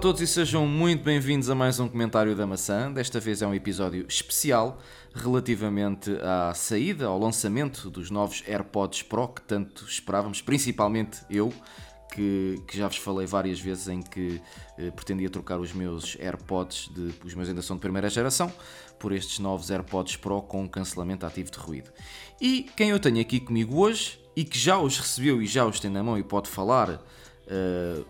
todos 0.00 0.22
e 0.22 0.26
sejam 0.26 0.66
muito 0.66 1.04
bem-vindos 1.04 1.50
a 1.50 1.54
mais 1.54 1.78
um 1.78 1.86
comentário 1.86 2.34
da 2.34 2.46
maçã. 2.46 2.90
Desta 2.90 3.20
vez 3.20 3.42
é 3.42 3.46
um 3.46 3.52
episódio 3.54 4.06
especial 4.08 4.80
relativamente 5.14 6.10
à 6.22 6.54
saída, 6.54 7.04
ao 7.04 7.18
lançamento 7.18 7.90
dos 7.90 8.10
novos 8.10 8.42
AirPods 8.48 9.02
Pro 9.02 9.28
que 9.28 9.42
tanto 9.42 9.84
esperávamos, 9.84 10.40
principalmente 10.40 11.20
eu, 11.28 11.52
que, 12.14 12.62
que 12.66 12.78
já 12.78 12.88
vos 12.88 12.96
falei 12.96 13.26
várias 13.26 13.60
vezes 13.60 13.88
em 13.88 14.00
que 14.00 14.40
eh, 14.78 14.90
pretendia 14.90 15.28
trocar 15.28 15.60
os 15.60 15.74
meus 15.74 16.16
AirPods, 16.18 16.88
de, 16.94 17.12
os 17.22 17.34
meus 17.34 17.50
ainda 17.50 17.60
são 17.60 17.76
de 17.76 17.80
primeira 17.82 18.08
geração, 18.08 18.50
por 18.98 19.12
estes 19.12 19.38
novos 19.38 19.70
AirPods 19.70 20.16
Pro 20.16 20.40
com 20.40 20.66
cancelamento 20.66 21.26
ativo 21.26 21.50
de 21.50 21.58
ruído. 21.58 21.90
E 22.40 22.62
quem 22.74 22.88
eu 22.88 22.98
tenho 22.98 23.20
aqui 23.20 23.38
comigo 23.38 23.76
hoje 23.78 24.18
e 24.34 24.44
que 24.46 24.58
já 24.58 24.78
os 24.78 24.98
recebeu 24.98 25.42
e 25.42 25.46
já 25.46 25.66
os 25.66 25.78
tem 25.78 25.90
na 25.90 26.02
mão 26.02 26.16
e 26.16 26.22
pode 26.22 26.48
falar. 26.48 27.02
eh, 27.46 28.02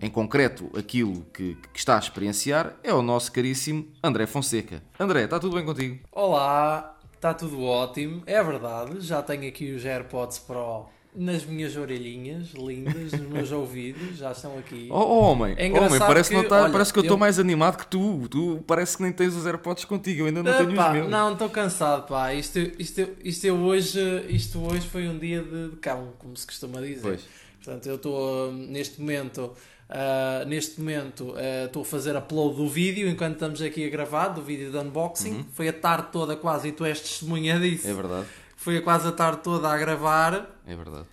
em 0.00 0.10
concreto 0.10 0.70
aquilo 0.76 1.24
que, 1.32 1.56
que 1.72 1.78
está 1.78 1.96
a 1.96 1.98
experienciar 1.98 2.74
é 2.82 2.92
o 2.92 3.02
nosso 3.02 3.30
caríssimo 3.32 3.86
André 4.02 4.26
Fonseca. 4.26 4.82
André, 4.98 5.24
está 5.24 5.38
tudo 5.38 5.56
bem 5.56 5.64
contigo? 5.64 5.98
Olá, 6.10 6.98
está 7.14 7.34
tudo 7.34 7.62
ótimo. 7.62 8.22
É 8.26 8.42
verdade, 8.42 9.00
já 9.00 9.22
tenho 9.22 9.46
aqui 9.48 9.72
os 9.72 9.84
AirPods 9.84 10.38
Pro 10.38 10.86
nas 11.14 11.44
minhas 11.44 11.76
orelhinhas, 11.76 12.50
lindas, 12.54 13.10
nos 13.12 13.28
meus 13.28 13.50
ouvidos, 13.50 14.16
já 14.18 14.30
estão 14.30 14.56
aqui. 14.58 14.88
Oh, 14.92 14.96
oh, 15.00 15.20
homem, 15.32 15.54
É 15.58 15.68
oh, 15.70 15.84
homem 15.84 15.98
parece, 15.98 16.30
que 16.30 16.42
tá- 16.44 16.62
olha, 16.62 16.72
parece 16.72 16.92
que 16.92 16.98
eu 16.98 17.02
estou 17.02 17.16
eu- 17.16 17.18
mais 17.20 17.38
animado 17.38 17.76
que 17.78 17.86
tu. 17.86 18.28
Tu 18.28 18.62
parece 18.66 18.96
que 18.96 19.02
nem 19.02 19.12
tens 19.12 19.34
os 19.34 19.44
AirPods 19.44 19.84
contigo, 19.84 20.20
eu 20.22 20.26
ainda 20.26 20.42
não 20.42 20.56
tenho 20.56 20.70
Epá, 20.72 20.88
os 20.88 20.92
meus. 20.94 21.10
não, 21.10 21.32
estou 21.32 21.50
cansado, 21.50 22.06
pá. 22.06 22.32
Isto, 22.32 22.58
isto, 22.78 23.08
isto, 23.24 23.44
eu 23.44 23.56
hoje, 23.56 24.00
isto 24.28 24.60
hoje 24.64 24.86
foi 24.86 25.08
um 25.08 25.18
dia 25.18 25.42
de, 25.42 25.70
de 25.70 25.76
cão, 25.78 26.12
como 26.18 26.36
se 26.36 26.46
costuma 26.46 26.80
dizer. 26.80 27.02
Pois. 27.02 27.20
Portanto, 27.62 27.86
eu 27.86 27.96
estou 27.96 28.48
hum, 28.50 28.66
neste 28.70 29.00
momento. 29.00 29.52
Ah, 29.90 30.44
neste 30.46 30.80
momento 30.80 31.34
ah, 31.36 31.66
estou 31.66 31.82
a 31.82 31.84
fazer 31.84 32.16
upload 32.16 32.56
do 32.56 32.68
vídeo 32.68 33.08
enquanto 33.08 33.34
estamos 33.34 33.60
aqui 33.60 33.84
a 33.86 33.90
gravar, 33.90 34.28
do 34.28 34.42
vídeo 34.42 34.70
de 34.70 34.76
unboxing. 34.78 35.44
Foi 35.52 35.68
a 35.68 35.72
tarde 35.72 36.08
toda 36.12 36.36
quase, 36.36 36.68
e 36.68 36.72
tu 36.72 36.84
és 36.84 37.00
testemunha 37.00 37.58
disso. 37.58 37.86
Uhum. 37.86 37.92
É 37.92 37.94
verdade, 37.96 38.26
Foi 38.56 38.80
quase 38.80 39.08
a 39.08 39.12
tarde 39.12 39.40
toda 39.42 39.68
a 39.68 39.76
gravar. 39.76 40.48
é 40.66 40.76
verdade. 40.76 41.06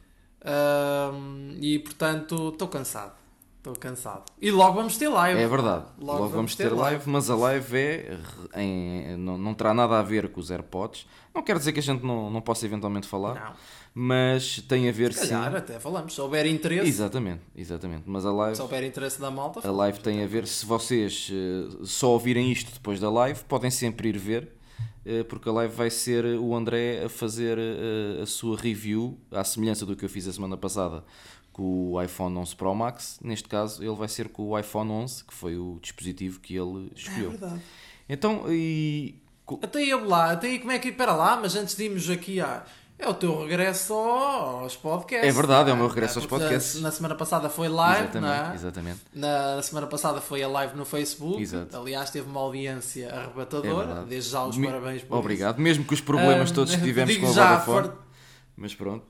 Ahm, 0.45 1.58
e 1.59 1.80
portanto 1.80 2.50
estou 2.53 2.67
cansado. 2.67 3.14
Estou 3.67 3.75
cansado. 3.81 4.23
E 4.41 4.49
logo 4.49 4.75
vamos 4.75 4.95
ter 4.97 5.09
live. 5.09 5.41
É 5.41 5.47
verdade. 5.47 5.85
Logo, 5.99 6.27
vamos 6.29 6.55
ter 6.55 6.71
live, 6.73 7.03
mas 7.09 7.29
a 7.29 7.35
live 7.35 7.77
é 7.77 8.17
em- 8.55 9.17
não, 9.17 9.37
não 9.37 9.53
terá 9.53 9.73
nada 9.73 9.99
a 9.99 10.01
ver 10.01 10.29
com 10.29 10.39
os 10.39 10.49
AirPods. 10.49 11.05
Não 11.35 11.43
quer 11.43 11.57
dizer 11.57 11.73
que 11.73 11.79
a 11.79 11.83
gente 11.83 12.03
não, 12.05 12.29
não 12.29 12.39
possa 12.41 12.65
eventualmente 12.65 13.05
falar, 13.07 13.35
Não. 13.35 13.53
mas 13.93 14.61
tem 14.61 14.88
a 14.88 14.91
ver 14.91 15.13
Se 15.13 15.27
calhar 15.27 15.51
sim. 15.51 15.57
até 15.57 15.79
falamos. 15.79 16.15
Se 16.15 16.21
houver 16.21 16.45
interesse, 16.45 16.88
Exatamente, 16.88 17.41
exatamente. 17.55 18.03
Mas 18.07 18.25
a 18.25 18.31
live 18.31 18.55
se 18.55 18.61
houver 18.61 18.83
interesse 18.83 19.19
da 19.19 19.29
malta, 19.29 19.67
A 19.67 19.71
live 19.71 19.99
tem 19.99 20.23
a 20.23 20.27
ver, 20.27 20.47
se 20.47 20.65
vocês 20.65 21.29
eh, 21.31 21.77
só 21.83 22.11
ouvirem 22.11 22.49
isto 22.51 22.71
depois 22.73 22.99
da 23.01 23.09
live, 23.11 23.43
podem 23.49 23.69
sempre 23.69 24.07
ir 24.09 24.17
ver, 24.17 24.56
porque 25.30 25.47
a 25.50 25.52
live 25.52 25.73
vai 25.73 25.89
ser 25.89 26.25
o 26.39 26.55
André 26.55 27.03
a 27.05 27.09
fazer 27.09 27.58
eh, 27.58 28.22
a 28.22 28.25
sua 28.25 28.58
review, 28.58 29.17
à 29.31 29.44
semelhança 29.44 29.86
do 29.86 29.95
que 29.95 30.03
eu 30.05 30.09
fiz 30.09 30.27
a 30.27 30.33
semana 30.33 30.58
passada 30.58 31.03
com 31.53 31.91
o 31.94 32.02
iPhone 32.02 32.38
11 32.38 32.55
Pro 32.55 32.73
Max. 32.75 33.19
Neste 33.23 33.47
caso, 33.50 33.83
ele 33.83 33.95
vai 33.95 34.08
ser 34.08 34.30
com 34.30 34.44
o 34.50 34.59
iPhone 34.59 34.91
11, 34.91 35.23
que 35.25 35.33
foi 35.33 35.58
o 35.58 35.80
dispositivo 35.81 36.39
que 36.39 36.55
ele 36.55 36.91
É 36.95 37.00
escolheu. 37.00 37.30
verdade. 37.31 37.61
Então, 38.08 38.44
e. 38.47 39.16
Até 39.61 39.80
aí, 39.80 39.94
lá, 39.94 40.31
até 40.33 40.47
aí 40.47 40.59
como 40.59 40.72
é 40.72 40.80
que. 40.80 40.89
Espera 40.89 41.13
lá, 41.13 41.38
mas 41.38 41.55
antes 41.55 41.75
de 41.75 41.85
irmos 41.85 42.09
aqui 42.09 42.39
à. 42.41 42.66
É 43.00 43.08
o 43.08 43.14
teu 43.14 43.42
regresso 43.45 43.94
aos 43.94 44.76
podcasts. 44.76 45.28
É 45.30 45.31
verdade, 45.31 45.70
é 45.70 45.73
o 45.73 45.76
não 45.76 45.84
meu 45.84 45.88
regresso 45.94 46.18
aos 46.18 46.25
Porque 46.25 46.44
podcasts. 46.46 46.81
Na 46.81 46.90
semana 46.90 47.13
passada 47.13 47.47
foi 47.47 47.68
live, 47.69 48.03
Exatamente, 48.06 48.52
é? 48.52 48.56
exatamente. 48.56 49.00
Na, 49.13 49.56
na 49.58 49.62
semana 49.62 49.85
passada 49.88 50.19
foi 50.19 50.41
a 50.41 50.47
live 50.47 50.75
no 50.75 50.84
Facebook. 50.84 51.40
Exato. 51.41 51.78
Aliás, 51.78 52.09
teve 52.09 52.28
uma 52.28 52.40
audiência 52.41 53.06
É 53.06 53.18
arrebatadora. 53.18 54.03
Desde 54.07 54.31
já 54.31 54.44
os 54.44 54.57
Me- 54.57 54.66
parabéns 54.66 55.02
por 55.03 55.07
isso. 55.13 55.16
Obrigado, 55.19 55.59
mesmo 55.59 55.86
com 55.86 55.94
os 55.94 56.02
problemas 56.02 56.50
Ah, 56.52 56.56
todos 56.56 56.75
que 56.75 56.81
tivemos 56.84 57.16
com 57.18 57.25
a 57.28 57.30
Vodafone. 57.30 57.88
for- 57.88 57.97
Mas 58.57 58.74
pronto. 58.74 59.06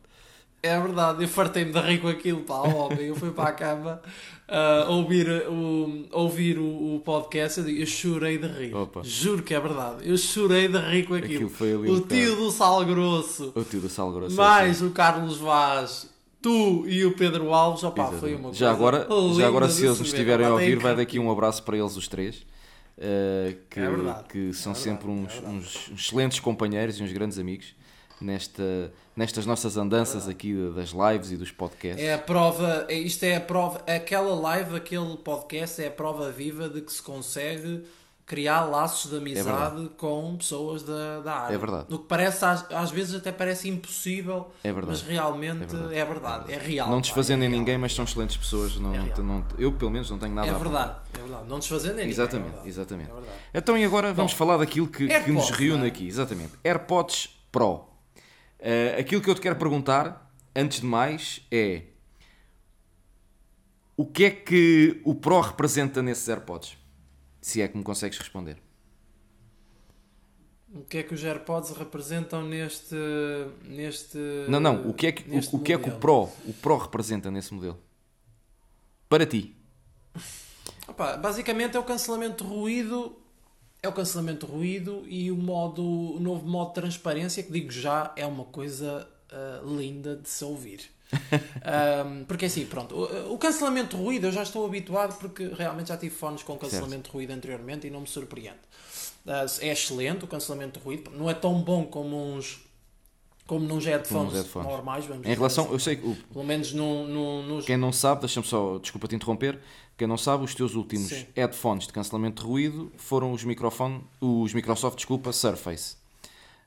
É 0.64 0.80
verdade, 0.80 1.24
eu 1.24 1.28
fartei-me 1.30 1.72
de 1.72 1.80
rir 1.80 2.00
com 2.00 2.08
aquilo, 2.08 2.42
pá, 2.42 2.56
óbvio. 2.56 3.02
Eu 3.02 3.16
fui 3.16 3.32
para 3.32 3.50
a 3.50 3.54
cama 3.54 4.02
ah, 4.48 4.86
ouvir, 4.90 5.28
o, 5.48 6.06
ouvir 6.12 6.58
o, 6.58 6.96
o 6.96 7.02
podcast 7.06 7.60
eu, 7.60 7.66
digo, 7.66 7.80
eu 7.80 7.86
chorei 7.86 8.38
de 8.38 8.48
rir. 8.48 8.74
Opa. 8.76 9.02
Juro 9.04 9.44
que 9.44 9.54
é 9.54 9.60
verdade. 9.60 9.98
Eu 10.10 10.18
chorei 10.18 10.68
de 10.68 10.78
rir 10.78 11.04
com 11.06 11.14
aquilo. 11.14 11.46
Aquilo 11.48 11.94
o 11.96 12.02
tio 12.02 12.36
do 12.36 12.52
Sal 12.52 12.84
Grosso, 12.86 13.52
O 13.56 13.64
tio 13.64 13.80
do 13.82 13.88
Sal 13.90 14.12
Grosso. 14.12 14.34
é 14.34 14.38
mais 14.38 14.82
o 14.82 14.90
Carlos 14.90 15.38
Vaz, 15.38 16.10
tu 16.42 16.86
e 16.88 17.06
o 17.06 17.16
Pedro 17.16 17.54
Alves, 17.54 17.84
Exatamente. 17.84 18.20
foi 18.20 18.34
uma 18.34 18.44
coisa 18.46 18.58
já 18.58 18.72
agora, 18.72 19.08
já 19.38 19.48
agora 19.48 19.70
se 19.70 19.86
eles 19.86 20.00
nos 20.00 20.10
ver. 20.10 20.16
estiverem 20.18 20.46
a 20.48 20.52
ouvir, 20.54 20.80
vai 20.80 20.96
daqui 20.96 21.20
um 21.20 21.32
abraço 21.32 21.62
para 21.64 21.78
eles 21.78 21.96
os 21.96 22.08
três. 22.08 22.46
eh, 22.98 23.56
que, 23.70 23.80
É 23.80 23.88
verdade. 23.90 24.24
que 24.28 24.54
são 24.54 24.72
É 24.72 24.76
sempre 24.76 25.08
uns, 25.08 25.42
é 25.44 25.48
uns 25.48 25.92
excelentes 25.96 26.40
companheiros 26.40 27.00
e 27.00 27.04
uns 27.04 27.12
grandes 27.14 27.38
amigos 27.38 27.76
nesta, 28.20 28.92
nestas 29.16 29.46
nossas 29.46 29.78
andanças 29.78 30.28
aqui 30.28 30.54
das 30.76 30.90
lives 30.90 31.32
e 31.32 31.38
dos 31.38 31.52
podcasts. 31.52 32.04
É 32.04 32.14
a 32.14 32.18
prova, 32.18 32.86
é- 32.90 32.94
isto 32.96 33.24
é 33.24 33.36
a 33.36 33.42
prova, 33.42 33.82
aquela 33.88 34.34
live, 34.36 34.76
aquele 34.76 35.18
podcast 35.18 35.82
é 35.82 35.88
a 35.88 35.92
prova 35.92 36.32
viva 36.32 36.68
de 36.70 36.82
que 36.82 36.92
se 36.92 37.02
consegue 37.02 37.84
criar 38.26 38.66
laços 38.66 39.10
de 39.10 39.16
amizade 39.16 39.90
com 39.96 40.36
pessoas 40.36 40.84
da, 40.84 41.22
da 41.22 41.34
área. 41.34 41.56
É 41.56 41.58
verdade. 41.58 41.86
No 41.88 41.98
que 42.00 42.08
parece, 42.10 42.44
às, 42.44 42.70
às 42.74 42.92
vezes 42.92 43.16
até 43.16 43.32
parece 43.32 43.70
impossível, 43.70 44.52
É 44.66 44.70
mas 44.74 45.02
realmente 45.02 45.64
É 45.64 45.66
verdade. 45.66 45.96
é 45.96 46.06
verdade, 46.06 46.52
é, 46.54 46.58
real. 46.58 46.90
não 46.90 47.00
desfazendo 47.00 47.46
é 47.46 47.48
em 47.48 47.50
ninguém, 47.50 47.78
mas 47.78 47.96
são 47.96 48.04
excelentes 48.04 48.36
pessoas. 48.36 48.76
Não, 48.78 48.94
É 48.94 49.14
não- 49.22 49.46
eu, 49.58 49.72
pelo 49.72 49.90
menos, 49.92 50.12
não 50.12 50.18
tenho 50.20 50.34
nada 50.36 50.46
É 50.46 50.52
a 50.52 50.58
verdade, 50.58 50.98
é 51.14 51.18
verdade. 51.20 51.44
Não 51.48 51.58
desfazendo 51.58 51.94
em 51.94 51.98
ninguém. 52.00 52.10
Exatamente, 52.10 52.48
é 52.48 52.52
verdade. 52.52 52.68
exatamente. 52.70 53.10
É. 53.54 53.58
Então, 53.60 53.78
e 53.78 53.86
agora 53.86 54.12
vamos 54.12 54.34
falar 54.34 54.58
daquilo 54.58 54.88
que, 54.88 55.08
que 55.08 55.14
AirPods, 55.14 55.34
nos 55.34 55.50
reúne 55.52 55.86
é? 55.86 55.88
aqui. 55.88 56.06
Exatamente. 56.06 56.52
AirPods 56.66 57.30
Pro. 57.50 57.87
Eh, 58.60 58.98
aquilo 59.00 59.22
que 59.22 59.30
eu 59.30 59.36
te 59.36 59.42
quero 59.42 59.56
perguntar, 59.56 60.34
antes 60.56 60.82
de 60.82 60.86
mais, 60.86 61.46
é 61.52 61.84
o 63.96 64.06
que 64.06 64.26
é 64.26 64.30
que 64.30 65.02
o 65.04 65.16
Pro 65.16 65.42
representa 65.42 66.04
nesses 66.04 66.30
AirPods? 66.30 66.78
Se 67.42 67.62
é 67.62 67.68
que 67.68 67.78
me 67.78 67.84
consegues 67.84 68.18
responder. 68.18 68.58
O 70.74 70.84
que 70.84 71.00
é 71.00 71.04
que 71.04 71.14
os 71.14 71.24
AirPods 71.24 71.72
representam 71.72 72.44
neste. 72.44 72.96
neste 73.64 74.18
Não, 74.48 74.60
não. 74.60 74.88
O 74.88 74.94
que 74.94 75.08
é 75.08 75.12
que, 75.12 75.24
o, 75.30 75.56
o 75.56 75.60
que, 75.60 75.74
é 75.74 75.78
que 75.80 75.90
o? 75.90 75.98
Pro, 75.98 76.30
o 76.46 76.54
Pro 76.62 76.78
representa 76.78 77.32
nesse 77.32 77.54
modelo? 77.54 77.80
Para 79.10 79.26
ti. 79.26 79.56
Opa, 80.88 81.18
basicamente 81.18 81.76
é 81.76 81.80
o 81.80 81.84
cancelamento 81.84 82.44
de 82.44 82.50
ruído, 82.50 83.18
é 83.82 83.88
o 83.88 83.94
cancelamento 83.94 84.46
de 84.46 84.52
ruído 84.52 85.04
e 85.08 85.32
o 85.32 85.36
modo, 85.36 85.84
o 85.84 86.20
novo 86.20 86.48
modo 86.48 86.70
de 86.70 86.76
transparência 86.76 87.44
que 87.44 87.52
digo 87.52 87.72
já 87.72 88.12
é 88.16 88.26
uma 88.26 88.46
coisa 88.46 89.08
ah, 89.32 89.62
linda 89.64 90.16
de 90.16 90.30
se 90.30 90.44
ouvir. 90.44 90.82
Ahm, 91.64 92.26
porque 92.26 92.46
assim, 92.46 92.66
pronto, 92.66 92.94
o, 92.96 93.34
o 93.34 93.38
cancelamento 93.38 93.96
de 93.96 94.04
ruído 94.04 94.28
eu 94.28 94.32
já 94.32 94.44
estou 94.44 94.66
habituado 94.66 95.18
porque 95.18 95.48
realmente 95.48 95.88
já 95.88 95.98
tive 95.98 96.14
fones 96.14 96.44
com 96.44 96.58
cancelamento 96.58 97.10
de 97.10 97.14
ruído 97.16 97.32
anteriormente 97.32 97.88
e 97.88 97.90
não 97.90 98.02
me 98.02 98.08
surpreende. 98.08 98.60
Ah, 99.26 99.46
é 99.60 99.72
excelente 99.72 100.26
o 100.26 100.28
cancelamento 100.28 100.80
de 100.80 100.86
ruído, 100.86 101.12
não 101.12 101.30
é 101.30 101.34
tão 101.34 101.62
bom 101.62 101.86
como 101.86 102.18
uns 102.36 102.67
como 103.48 103.66
nos 103.66 103.86
headphones, 103.86 104.34
headphones. 104.34 104.68
normais, 104.70 105.06
vamos 105.06 105.26
Em 105.26 105.34
relação, 105.34 105.64
assim. 105.64 105.74
eu 105.74 105.80
sei 105.80 105.96
que 105.96 106.06
o- 106.08 106.16
pelo 106.34 106.46
menos 106.46 106.74
no, 106.74 107.08
no, 107.08 107.44
nos 107.44 107.66
quem 107.66 107.78
não 107.78 107.92
sabe, 107.94 108.22
deixa-me 108.22 108.46
só, 108.46 108.78
desculpa 108.78 109.08
te 109.08 109.16
interromper, 109.16 109.58
quem 109.98 110.08
não 110.08 110.18
sabe, 110.18 110.44
os 110.44 110.54
teus 110.54 110.76
últimos 110.76 111.08
Sim. 111.08 111.26
headphones 111.36 111.88
de 111.88 111.94
cancelamento 111.94 112.44
de 112.44 112.48
ruído 112.48 112.92
foram 112.98 113.32
os 113.32 113.44
microfone, 113.44 114.04
os 114.22 114.54
Microsoft, 114.54 114.98
desculpa, 114.98 115.32
Surface. 115.32 115.96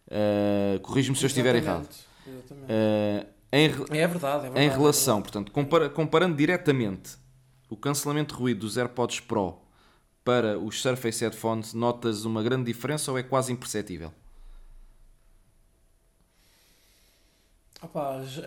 Uh, 0.08 0.80
Corrige-me 0.80 1.16
se 1.16 1.24
eu 1.24 1.28
estiver 1.28 1.54
errado. 1.54 1.88
Uh, 2.26 3.26
em, 3.52 3.64
É 3.64 3.68
verdade, 3.68 3.96
é 3.96 4.06
verdade. 4.06 4.58
em 4.60 4.66
é 4.66 4.68
relação, 4.68 5.22
portanto, 5.22 5.52
compara- 5.52 5.88
comparando 5.88 6.36
diretamente 6.36 7.12
o 7.68 7.76
cancelamento 7.76 8.34
de 8.34 8.40
ruído 8.40 8.60
dos 8.60 8.76
AirPods 8.76 9.20
Pro 9.20 9.58
para 10.24 10.58
os 10.58 10.80
Surface 10.82 11.22
Headphones, 11.24 11.72
notas 11.74 12.24
uma 12.24 12.42
grande 12.42 12.64
diferença 12.64 13.10
ou 13.12 13.18
é 13.18 13.22
quase 13.22 13.52
imperceptível? 13.52 14.12
J- 17.82 18.42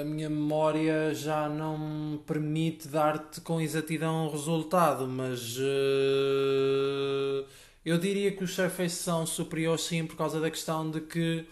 a 0.00 0.04
minha 0.04 0.30
memória 0.30 1.14
já 1.14 1.48
não 1.50 1.76
me 1.78 2.18
permite 2.18 2.88
dar-te 2.88 3.40
com 3.42 3.60
exatidão 3.60 4.26
o 4.26 4.30
resultado, 4.30 5.06
mas 5.06 5.56
eh, 5.60 7.44
eu 7.84 7.98
diria 7.98 8.32
que 8.32 8.42
os 8.42 8.54
Surface 8.54 8.96
são 8.96 9.26
superiores 9.26 9.82
sim 9.84 10.06
por 10.06 10.16
causa 10.16 10.40
da 10.40 10.50
questão 10.50 10.90
de 10.90 11.00
que 11.02 11.46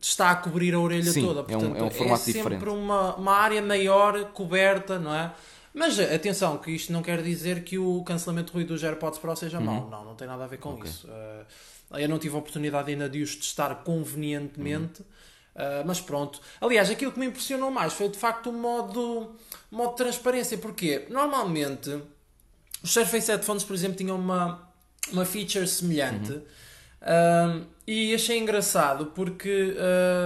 te 0.00 0.08
está 0.08 0.30
a 0.30 0.36
cobrir 0.36 0.74
a 0.74 0.80
orelha 0.80 1.12
Sim, 1.12 1.20
toda. 1.26 1.40
é 1.40 1.42
um- 1.42 1.46
Portanto, 1.60 1.76
é 1.76 1.82
um 1.82 1.90
formato 1.90 2.20
sempre 2.24 2.40
diferente. 2.56 2.64
Uma, 2.68 3.14
uma 3.16 3.32
área 3.36 3.60
maior 3.60 4.24
coberta, 4.32 4.98
não 4.98 5.14
é? 5.14 5.32
Mas 5.74 5.98
eh, 5.98 6.14
atenção, 6.14 6.56
que 6.56 6.70
isto 6.70 6.90
não 6.90 7.02
quer 7.02 7.22
dizer 7.22 7.64
que 7.64 7.78
o 7.78 8.02
cancelamento 8.02 8.46
de 8.48 8.54
ruído 8.54 8.68
dos 8.68 8.82
AirPods 8.82 9.18
Pro 9.18 9.36
seja 9.36 9.60
mau. 9.60 9.88
Não, 9.90 10.04
não 10.06 10.14
tem 10.14 10.26
nada 10.26 10.44
a 10.44 10.46
ver 10.46 10.56
com 10.58 10.70
Uhum. 10.70 10.76
Ok. 10.76 10.88
isso. 10.90 11.06
Eh, 11.10 12.02
eu 12.02 12.08
não 12.08 12.18
tive 12.18 12.34
a 12.34 12.38
oportunidade 12.38 12.90
ainda 12.90 13.08
de 13.10 13.22
os 13.22 13.36
testar 13.36 13.74
convenientemente. 13.84 15.00
Uhum. 15.02 15.06
Uh, 15.56 15.86
mas 15.86 16.00
pronto. 16.00 16.38
Aliás, 16.60 16.90
aquilo 16.90 17.10
que 17.10 17.18
me 17.18 17.26
impressionou 17.26 17.70
mais 17.70 17.94
foi 17.94 18.10
de 18.10 18.18
facto 18.18 18.50
o 18.50 18.52
modo, 18.52 19.34
modo 19.70 19.92
de 19.92 19.96
transparência. 19.96 20.58
Porque 20.58 21.06
normalmente 21.08 22.02
os 22.82 22.92
Surface 22.92 23.30
Headphones, 23.30 23.64
por 23.64 23.74
exemplo, 23.74 23.96
tinham 23.96 24.16
uma, 24.16 24.68
uma 25.10 25.24
feature 25.24 25.66
semelhante. 25.66 26.32
Um, 27.02 27.64
e 27.86 28.14
achei 28.14 28.38
engraçado 28.38 29.06
porque. 29.06 29.74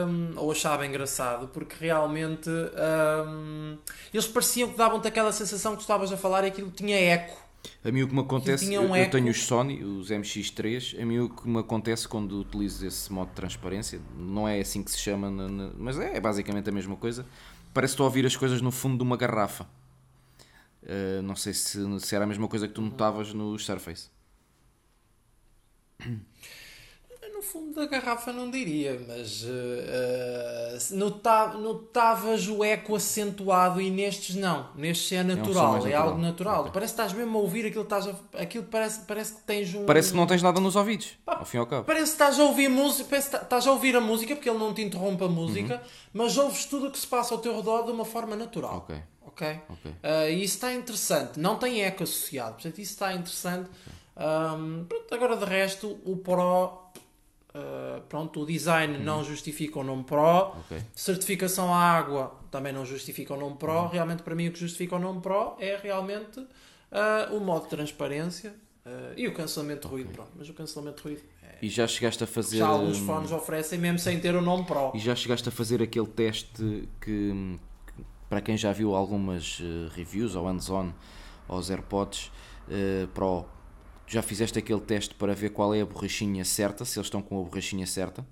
Um, 0.09 0.33
ou 0.37 0.51
achava 0.51 0.85
engraçado 0.85 1.47
porque 1.49 1.77
realmente. 1.79 2.51
Eles 4.13 4.27
pareciam 4.27 4.71
que 4.71 4.77
davam-te 4.77 5.07
aquela 5.07 5.31
sensação 5.31 5.73
que 5.73 5.79
tu 5.79 5.83
estavas 5.83 6.13
a 6.13 6.17
falar 6.17 6.43
e 6.45 6.49
aquilo 6.49 6.71
tinha 6.73 6.99
eco. 6.99 7.50
A 7.85 7.91
mim 7.91 8.03
o 8.03 8.09
que 8.09 8.15
me 8.15 8.21
acontece, 8.21 8.79
um 8.79 8.95
eu, 8.97 9.11
tenho 9.11 9.31
os 9.31 9.43
Sony, 9.43 9.83
os 9.83 10.11
MX3, 10.11 11.01
a 11.01 11.05
mim 11.05 11.19
o 11.21 11.29
que 11.29 11.49
me 11.49 11.59
acontece 11.59 12.07
quando 12.09 12.41
utilizo 12.41 12.87
esse 12.87 13.13
modo 13.13 13.29
de 13.29 13.35
transparência, 13.35 14.01
não 14.17 14.47
é 14.47 14.61
assim 14.61 14.83
que 14.83 14.91
se 14.91 14.99
chama, 14.99 15.31
mas 15.77 15.99
é, 15.99 16.17
é 16.17 16.21
basicamente 16.21 16.69
a 16.69 16.73
mesma 16.73 16.97
coisa, 16.97 17.27
parece 17.73 17.93
que 17.93 17.95
estou 17.95 18.05
a 18.05 18.09
ouvir 18.09 18.25
as 18.27 18.37
coisas 18.37 18.61
no 18.61 18.71
fundo 18.71 18.99
de 18.99 19.03
uma 19.03 19.17
garrafa. 19.17 19.67
Uh, 20.83 21.21
não 21.23 21.37
sei 21.37 21.53
se, 21.53 22.01
se 22.01 22.15
era 22.15 22.25
a 22.25 22.27
mesma 22.27 22.49
coisa 22.49 22.67
que 22.67 22.73
tu 22.73 22.81
notavas 22.81 23.35
nos 23.35 23.65
Surface. 23.65 24.09
No 27.41 27.47
fundo 27.47 27.73
da 27.75 27.87
garrafa 27.87 28.35
não 28.35 28.51
diria, 28.51 29.01
mas 29.09 29.47
nota- 30.91 31.55
notavas 31.55 32.47
o 32.47 32.63
eco 32.63 32.95
acentuado 32.95 33.81
e 33.81 33.91
nestes 33.91 34.37
não. 34.37 34.69
Nestes 34.75 35.13
é 35.13 35.23
som 35.23 35.29
natural, 35.29 35.75
é 35.75 35.79
natural. 35.79 36.03
algo 36.09 36.19
natural. 36.21 36.61
Ok. 36.61 36.71
Parece 36.73 36.95
que 36.95 37.01
estás 37.01 37.13
mesmo 37.15 37.39
a 37.39 37.41
ouvir 37.41 37.65
aquilo, 37.65 37.85
estás 37.85 38.07
a- 38.09 38.15
aquilo 38.35 38.65
parece, 38.65 39.01
parece 39.07 39.35
que 39.37 39.41
tens 39.41 39.75
um. 39.75 39.87
Parece 39.87 40.11
que 40.11 40.17
não 40.19 40.27
tens 40.27 40.43
nada 40.43 40.61
nos 40.61 40.77
ouvidos, 40.77 41.13
ao 41.27 41.47
fim 41.47 41.57
e 41.57 41.61
ao 41.61 41.67
cabo. 41.67 41.85
Parece 41.85 42.05
que 42.09 42.11
estás 42.13 42.39
a 42.39 42.45
ouvir 42.45 42.69
música, 42.69 43.09
parece 43.09 43.35
estás 43.35 43.67
a 43.67 43.73
ouvir 43.73 43.97
a 43.97 44.01
música, 44.03 44.37
porque 44.37 44.51
ele 44.51 44.59
não 44.59 44.75
te 44.75 44.83
interrompe 44.83 45.25
a 45.25 45.29
música, 45.29 45.77
Uhum. 45.77 45.81
mas 46.13 46.37
ouves 46.37 46.67
tudo 46.67 46.89
o 46.89 46.91
que 46.91 46.99
se 46.99 47.07
passa 47.07 47.33
ao 47.33 47.41
teu 47.41 47.57
redor 47.57 47.85
de 47.87 47.91
uma 47.91 48.05
forma 48.05 48.37
natural. 48.37 48.77
Ok. 48.77 48.97
Ok? 49.27 49.61
Ok. 49.71 49.93
Ah, 50.03 50.29
e 50.29 50.45
isso 50.45 50.57
está 50.57 50.75
interessante. 50.75 51.41
Não 51.41 51.57
tem 51.57 51.83
eco 51.83 52.03
associado. 52.03 52.53
Portanto, 52.57 52.79
isso 52.81 52.93
está 52.93 53.15
interessante. 53.15 53.71
Ahm, 54.15 54.85
pronto, 54.87 55.15
agora 55.15 55.37
de 55.39 55.45
resto, 55.47 55.99
o 56.05 56.19
Pro. 56.19 56.91
Ah, 57.55 58.01
pronto, 58.09 58.41
o 58.43 58.47
design 58.47 58.99
não 58.99 59.25
justifica 59.25 59.79
o 59.79 59.85
nome 59.85 60.05
Pro. 60.05 60.19
Uhum. 60.21 60.61
Ok. 60.61 60.83
Certificação 60.95 61.73
à 61.75 61.79
água 61.79 62.35
também 62.51 62.73
não 62.73 62.85
justifica 62.87 63.35
o 63.35 63.37
nome 63.39 63.57
Pro. 63.57 63.73
Uhum. 63.73 63.89
Realmente, 63.89 64.23
para 64.23 64.35
mim, 64.35 64.49
o 64.49 64.53
que 64.53 64.59
justifica 64.61 64.97
o 64.97 64.99
nome 64.99 65.21
Pro 65.21 65.57
é 65.59 65.79
realmente 65.83 66.45
ah, 66.93 67.29
o 67.33 67.41
modo 67.41 67.65
de 67.65 67.71
transparência 67.71 68.55
ah, 68.87 69.13
e 69.17 69.27
o 69.27 69.35
cancelamento 69.35 69.87
de 69.87 69.93
ruído. 69.93 70.11
Pronto, 70.13 70.31
mas 70.37 70.49
o 70.49 70.55
cancelamento 70.55 70.99
de 70.99 71.03
ruído 71.03 71.23
é- 71.43 71.59
E 71.63 71.69
já 71.69 71.87
chegaste 71.87 72.23
a 72.25 72.27
fazer. 72.27 72.59
já 72.59 72.67
alguns 72.69 72.99
hum, 73.01 73.07
fones 73.07 73.33
oferecem, 73.33 73.79
mesmo 73.79 73.99
sem 73.99 74.19
ter 74.21 74.35
o 74.35 74.41
nome 74.41 74.65
Pro. 74.65 74.93
E 74.95 74.99
já 74.99 75.15
chegaste 75.17 75.49
a 75.49 75.53
fazer 75.53 75.83
aquele 75.83 76.07
teste 76.07 76.89
que, 77.01 77.59
que, 77.87 78.05
para 78.29 78.41
quem 78.41 78.57
já 78.57 78.73
viu 78.73 78.95
algumas 78.95 79.59
eh, 79.61 79.89
reviews 79.95 80.35
ou 80.37 80.47
hands-on 80.47 80.93
aos 81.49 81.69
AirPods 81.69 82.31
eh, 82.71 83.07
Pro, 83.13 83.45
já 84.11 84.23
fizeste 84.23 84.59
aquele 84.59 84.81
teste 84.81 85.15
para 85.15 85.35
ver 85.35 85.51
qual 85.51 85.73
é 85.73 85.81
a 85.81 85.87
borrachinha 85.87 86.45
certa, 86.45 86.85
se 86.85 86.99
eles 86.99 87.07
estão 87.07 87.23
com 87.23 87.41
a 87.41 87.45
borrachinha 87.45 87.87
certa? 87.87 88.27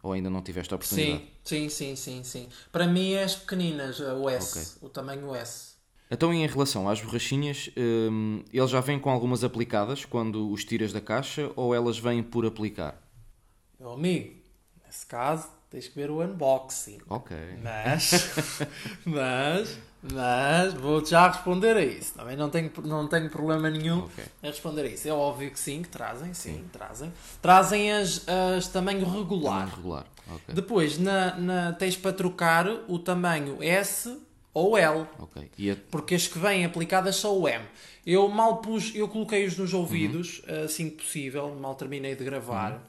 Ou 0.00 0.12
ainda 0.12 0.30
não 0.30 0.40
tiveste 0.40 0.72
a 0.72 0.76
oportunidade? 0.76 1.24
Sim, 1.44 1.68
sim, 1.68 1.96
sim, 1.96 1.96
sim, 1.96 2.22
sim. 2.22 2.48
Para 2.70 2.86
mim 2.86 3.12
é 3.12 3.24
as 3.24 3.34
pequeninas, 3.34 3.98
o 3.98 4.30
S, 4.30 4.76
o 4.80 4.88
tamanho 4.88 5.34
S. 5.34 5.74
Então, 6.08 6.32
em 6.32 6.46
relação 6.46 6.88
às 6.88 7.00
borrachinhas, 7.00 7.68
hum, 7.76 8.44
eles 8.52 8.70
já 8.70 8.80
vêm 8.80 9.00
com 9.00 9.10
algumas 9.10 9.42
aplicadas 9.42 10.04
quando 10.04 10.48
os 10.52 10.64
tiras 10.64 10.92
da 10.92 11.00
caixa 11.00 11.50
ou 11.56 11.74
elas 11.74 11.98
vêm 11.98 12.22
por 12.22 12.46
aplicar? 12.46 13.02
Meu 13.80 13.90
amigo, 13.90 14.36
nesse 14.84 15.04
caso 15.06 15.48
tens 15.68 15.88
que 15.88 15.96
ver 15.96 16.08
o 16.08 16.22
unboxing. 16.22 17.00
Ok. 17.08 17.36
Mas, 17.60 18.30
mas, 19.04 19.76
mas, 20.12 20.74
vou-te 20.74 21.10
já 21.10 21.28
responder 21.28 21.76
a 21.76 21.84
isso. 21.84 22.14
Também 22.14 22.36
não 22.36 22.48
tenho, 22.50 22.70
não 22.84 23.06
tenho 23.08 23.28
problema 23.30 23.68
nenhum 23.70 24.00
Ok. 24.00 24.24
em 24.42 24.46
responder 24.46 24.82
a 24.82 24.86
isso. 24.86 25.08
É 25.08 25.12
óbvio 25.12 25.50
que 25.50 25.58
sim, 25.60 25.82
que 25.82 25.88
trazem, 25.88 26.32
sim, 26.34 26.64
trazem. 26.72 27.12
Trazem 27.42 27.92
as, 27.92 28.22
as 28.28 28.68
tamanho 28.68 29.08
regular. 29.08 29.60
Tamanho 29.60 29.76
regular. 29.76 30.06
Ok. 30.28 30.54
Depois, 30.54 30.98
na, 30.98 31.36
na, 31.36 31.72
tens 31.72 31.96
para 31.96 32.12
trocar 32.12 32.66
o 32.88 32.98
tamanho 32.98 33.58
S 33.62 34.16
ou 34.52 34.76
L. 34.76 35.06
Ok. 35.18 35.50
E 35.58 35.70
a- 35.70 35.76
Porque 35.90 36.14
as 36.14 36.26
que 36.26 36.38
vêm 36.38 36.64
aplicadas 36.64 37.16
são 37.16 37.38
o 37.38 37.48
M. 37.48 37.64
Eu 38.04 38.28
mal 38.28 38.58
pus, 38.58 38.92
eu 38.94 39.08
coloquei-os 39.08 39.56
nos 39.56 39.74
ouvidos, 39.74 40.40
Uhum. 40.48 40.64
assim 40.64 40.90
que 40.90 40.96
possível, 41.04 41.54
mal 41.60 41.74
terminei 41.74 42.14
de 42.14 42.24
gravar. 42.24 42.80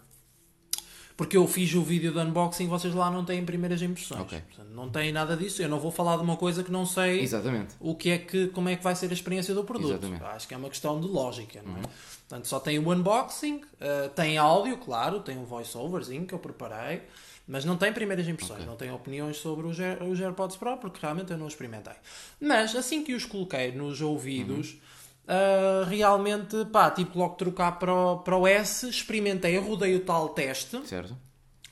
Porque 1.18 1.36
eu 1.36 1.48
fiz 1.48 1.74
o 1.74 1.82
vídeo 1.82 2.12
do 2.14 2.20
unboxing, 2.22 2.68
vocês 2.68 2.94
lá 2.94 3.10
não 3.10 3.26
têm 3.26 3.44
primeiras 3.44 3.82
impressões. 3.82 4.22
Ok. 4.22 4.40
Portanto, 4.40 4.70
não 4.76 4.88
têm 4.88 5.12
nada 5.12 5.36
disso. 5.36 5.62
Eu 5.64 5.68
não 5.68 5.80
vou 5.80 5.90
falar 5.92 6.16
de 6.16 6.22
uma 6.22 6.38
coisa 6.38 6.64
que 6.64 6.72
não 6.72 6.86
sei 6.86 7.22
Exatamente. 7.22 7.74
o 7.80 7.96
que 7.96 8.12
é 8.12 8.18
que, 8.20 8.48
como 8.50 8.70
é 8.70 8.76
que 8.76 8.84
vai 8.84 8.96
ser 8.96 9.10
a 9.10 9.14
experiência 9.14 9.56
do 9.56 9.64
produto. 9.64 9.90
Exatamente. 9.94 10.22
Uhum. 10.22 10.28
Acho 10.30 10.48
que 10.48 10.54
é 10.54 10.58
uma 10.58 10.70
questão 10.70 11.02
de 11.02 11.08
lógica, 11.08 11.60
não 11.66 11.76
é? 11.78 11.82
Portanto, 11.82 12.48
só 12.48 12.60
tem 12.60 12.78
o 12.78 12.92
unboxing, 12.94 13.62
eh, 13.82 14.10
tem 14.16 14.38
áudio, 14.38 14.78
claro, 14.78 15.20
tem 15.22 15.38
um 15.40 15.44
voice-overzinho 15.46 16.26
que 16.28 16.34
eu 16.34 16.40
preparei, 16.40 17.02
mas 17.48 17.66
não 17.66 17.78
tem 17.78 17.92
primeiras 17.92 18.28
impressões, 18.28 18.64
não 18.66 18.76
tem 18.76 18.92
opiniões 18.92 19.38
sobre 19.38 19.66
os, 19.66 19.80
Air- 19.80 20.04
os 20.04 20.20
AirPods 20.20 20.58
Pro, 20.58 20.78
porque 20.78 21.00
realmente 21.02 21.32
eu 21.32 21.38
não 21.38 21.48
experimentei. 21.48 21.94
Mas 22.40 22.76
assim 22.76 23.04
que 23.04 23.16
os 23.16 23.26
coloquei 23.26 23.72
nos 23.72 24.02
ouvidos, 24.02 24.72
Uhum. 24.74 24.80
Eh, 25.28 25.84
realmente, 25.88 26.66
pá, 26.72 26.90
tive 26.92 27.12
que 27.12 27.18
logo 27.18 27.36
trocar 27.36 27.78
para 27.80 27.94
o, 27.94 28.18
para 28.20 28.38
o 28.38 28.48
S, 28.48 28.88
experimentei, 28.90 29.58
rodei 29.60 29.96
o 29.96 30.00
tal 30.06 30.30
teste. 30.30 30.80
Certo? 30.88 31.16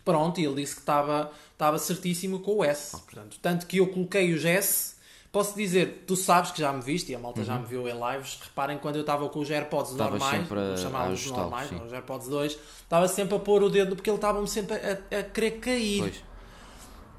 Pronto, 0.03 0.39
e 0.39 0.45
ele 0.45 0.55
disse 0.61 0.75
que 0.75 0.81
estava 0.81 1.31
estava 1.53 1.79
certíssimo 1.79 2.39
com 2.41 2.57
o 2.57 2.63
S. 2.63 2.91
Portanto, 2.91 3.37
tanto 3.41 3.65
que 3.65 3.77
eu 3.77 3.87
coloquei 3.87 4.33
os 4.33 4.43
S. 4.43 4.95
Posso 5.31 5.53
dizer, 5.55 6.03
tu 6.07 6.15
sabes 6.15 6.51
que 6.51 6.59
já 6.61 6.71
me 6.71 6.81
viste 6.81 7.11
e 7.11 7.15
a 7.15 7.19
malta 7.19 7.43
já 7.43 7.57
me 7.59 7.65
viu 7.65 7.87
em 7.89 7.93
lives. 7.93 8.39
Reparem, 8.41 8.77
quando 8.77 8.95
eu 8.95 9.01
estava 9.01 9.27
com 9.27 9.39
os 9.39 9.49
AirPods 9.49 9.91
Estavas 9.91 10.19
normais, 10.19 10.51
a- 10.51 10.97
a 10.97 11.03
ajustá-los, 11.07 11.25
normais, 11.37 11.69
sim. 11.69 11.81
os 11.85 11.91
AirPods 11.91 12.27
2, 12.29 12.57
estava 12.83 13.07
sempre 13.09 13.35
a 13.35 13.39
pôr 13.39 13.61
o 13.63 13.69
dedo 13.69 13.95
porque 13.97 14.09
ele 14.09 14.15
estava-me 14.17 14.47
sempre 14.47 14.75
a, 14.77 15.19
a 15.19 15.23
querer 15.23 15.51
cair. 15.59 15.99
Pois. 16.01 16.23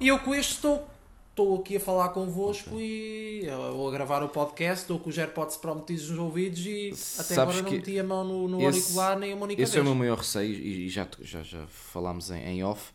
E 0.00 0.08
eu 0.08 0.18
com 0.20 0.34
este 0.34 0.52
estou. 0.54 0.88
Estou 1.36 1.54
aqui 1.60 1.76
a 1.76 1.80
falar 1.80 2.08
convosco 2.14 2.80
e 2.80 3.42
eu 3.44 3.76
vou 3.76 3.88
a 3.88 3.92
gravar 3.92 4.22
o 4.22 4.28
podcast, 4.30 4.84
estou 4.84 4.98
com 4.98 5.10
os 5.10 5.18
AirPods 5.18 5.58
Pro 5.58 5.74
metidos 5.74 6.08
nos 6.08 6.18
ouvidos 6.18 6.64
e 6.64 6.86
até 6.88 6.94
Sabes 6.96 7.38
agora 7.58 7.60
não 7.62 7.70
meti 7.72 7.98
a 7.98 8.02
mão 8.02 8.24
no, 8.24 8.48
no 8.48 8.56
esse- 8.62 8.78
auricular 8.78 9.18
nem 9.18 9.34
uma 9.34 9.44
única 9.44 9.60
Esse 9.60 9.72
vez. 9.72 9.78
é 9.78 9.82
o 9.82 9.84
meu 9.84 9.94
maior 9.94 10.16
receio 10.16 10.50
e 10.54 10.88
já, 10.88 11.06
já, 11.20 11.42
já 11.42 11.66
falámos 11.66 12.30
em, 12.30 12.38
em 12.42 12.64
off, 12.64 12.90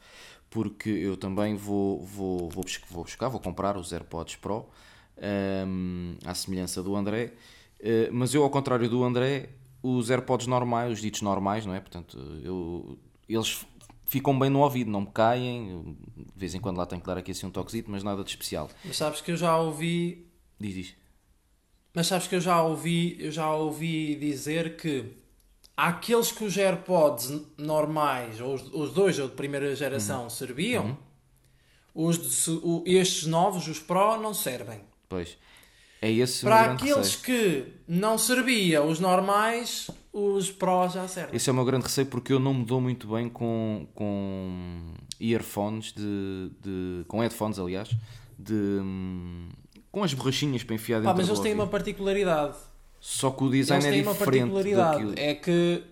porque 0.50 0.90
eu 0.90 1.16
também 1.16 1.56
vou, 1.56 2.00
vou, 2.04 2.50
vou, 2.50 2.66
vou 2.90 3.04
buscar, 3.04 3.30
vou 3.30 3.40
comprar 3.40 3.78
os 3.78 3.94
AirPods 3.94 4.38
Pro, 4.38 4.66
hum, 5.68 6.16
à 6.26 6.34
semelhança 6.34 6.82
do 6.82 6.96
André, 6.96 7.34
eh, 7.80 8.10
mas 8.12 8.34
eu, 8.34 8.42
ao 8.42 8.50
contrário 8.50 8.90
do 8.90 9.04
André, 9.04 9.50
os 9.84 10.10
AirPods 10.10 10.48
normais, 10.48 10.94
os 10.94 11.00
ditos 11.00 11.22
normais, 11.22 11.64
não 11.64 11.76
é? 11.76 11.80
Portanto, 11.80 12.18
eu, 12.44 12.98
eles 13.30 13.64
ficam 14.12 14.38
bem 14.38 14.50
no 14.50 14.60
ouvido, 14.60 14.92
não 14.92 15.02
me 15.02 15.08
caem, 15.14 15.96
de 16.18 16.26
vez 16.36 16.54
em 16.54 16.60
quando 16.60 16.78
lá 16.78 16.86
tenho 16.86 17.00
que 17.02 17.08
dar 17.08 17.18
aqui 17.18 17.32
assim 17.32 17.46
um 17.46 17.50
toquezito, 17.52 17.90
mas 17.90 18.04
nada 18.04 18.24
de 18.24 18.30
especial. 18.30 18.70
Mas 18.84 18.98
sabes 18.98 19.22
que 19.22 19.32
eu 19.32 19.38
já 19.38 19.58
ouvi 19.58 20.28
Diz, 20.60 20.74
diz. 20.76 20.96
Mas 21.94 22.08
sabes 22.08 22.28
que 22.28 22.36
eu 22.36 22.42
já 22.42 22.62
ouvi, 22.62 23.16
eu 23.20 23.32
já 23.32 23.52
ouvi 23.54 24.16
dizer 24.16 24.76
que 24.76 25.14
há 25.76 25.88
aqueles 25.88 26.32
que 26.32 26.44
os 26.44 26.56
AirPods 26.58 27.32
normais, 27.58 28.40
ou 28.42 28.54
os, 28.54 28.62
os 28.74 28.94
dois 28.94 29.18
ou 29.18 29.28
de 29.30 29.36
primeira 29.36 29.74
geração, 29.76 30.30
serviam, 30.30 30.98
os 31.96 32.18
de 32.18 32.52
o- 32.52 32.84
estes 32.86 33.26
novos, 33.28 33.68
os 33.68 33.80
Pro, 33.80 34.18
não 34.22 34.34
servem. 34.34 34.82
Pois. 35.10 35.38
É 36.02 36.12
esse 36.12 36.42
Para 36.44 36.74
aqueles 36.74 37.16
receio. 37.16 37.22
que 37.24 37.74
não 37.88 38.18
serviam, 38.18 38.88
os 38.90 39.00
normais, 39.00 39.90
os 40.14 40.52
Pro 40.52 40.90
já 40.90 41.08
servem. 41.08 41.36
Esse 41.36 41.50
é 41.50 41.54
o 41.54 41.56
meu 41.56 41.66
grande 41.66 41.86
receio 41.86 42.08
porque 42.08 42.34
eu 42.34 42.40
não 42.40 42.54
me 42.54 42.66
dou 42.66 42.82
muito 42.82 43.08
bem 43.08 43.30
com, 43.30 43.88
com 43.96 44.94
earphones, 45.20 45.94
de, 45.94 46.52
de, 46.62 47.06
com 47.08 47.20
headphones, 47.20 47.58
aliás, 47.60 47.90
de, 48.38 48.80
com 49.92 50.04
as 50.04 50.14
borrachinhas 50.14 50.64
para 50.64 50.76
enfiar 50.76 50.98
Pá, 50.98 51.10
dentro 51.14 51.18
mas 51.18 51.28
do 51.28 51.32
eles 51.32 51.42
têm 51.42 51.54
uma 51.54 51.68
particularidade. 51.68 52.58
Só 53.00 53.32
que 53.32 53.44
o 53.44 53.48
Eles 53.48 53.68
design 53.68 53.86
é 53.86 53.92
têm 53.92 54.02
uma 54.04 54.12
diferente 54.14 54.40
particularidade. 54.52 54.92
daquilo, 55.06 55.14
É 55.18 55.34
que 55.36 55.84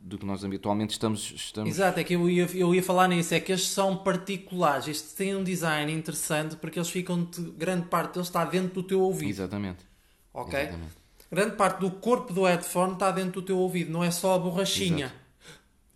do 0.00 0.16
que 0.16 0.24
nós 0.24 0.42
habitualmente 0.44 0.92
estamos... 0.92 1.32
estamos... 1.34 1.68
Exato, 1.68 2.00
é 2.00 2.04
que 2.04 2.14
eu 2.14 2.30
ia, 2.30 2.48
eu 2.54 2.74
ia 2.74 2.82
falar 2.82 3.08
nisso, 3.08 3.34
é 3.34 3.40
que 3.40 3.52
estes 3.52 3.70
são 3.70 3.96
particulares, 3.96 4.88
estes 4.88 5.12
têm 5.12 5.36
um 5.36 5.44
design 5.44 5.92
interessante 5.92 6.56
porque 6.56 6.78
eles 6.78 6.88
ficam, 6.88 7.28
grande 7.58 7.86
parte 7.88 8.14
deles 8.14 8.28
está 8.28 8.44
dentro 8.44 8.74
do 8.74 8.82
teu 8.82 9.00
ouvido, 9.02 9.28
Exatamente. 9.30 9.84
ok? 10.32 10.58
Exatamente. 10.58 11.01
Grande 11.32 11.56
parte 11.56 11.80
do 11.80 11.90
corpo 11.90 12.32
do 12.32 12.44
headphone 12.44 12.92
está 12.92 13.10
dentro 13.10 13.40
do 13.40 13.42
teu 13.42 13.58
ouvido, 13.58 13.90
não 13.90 14.04
é 14.04 14.10
só 14.10 14.34
a 14.34 14.38
borrachinha. 14.38 15.06
Exato. 15.06 15.22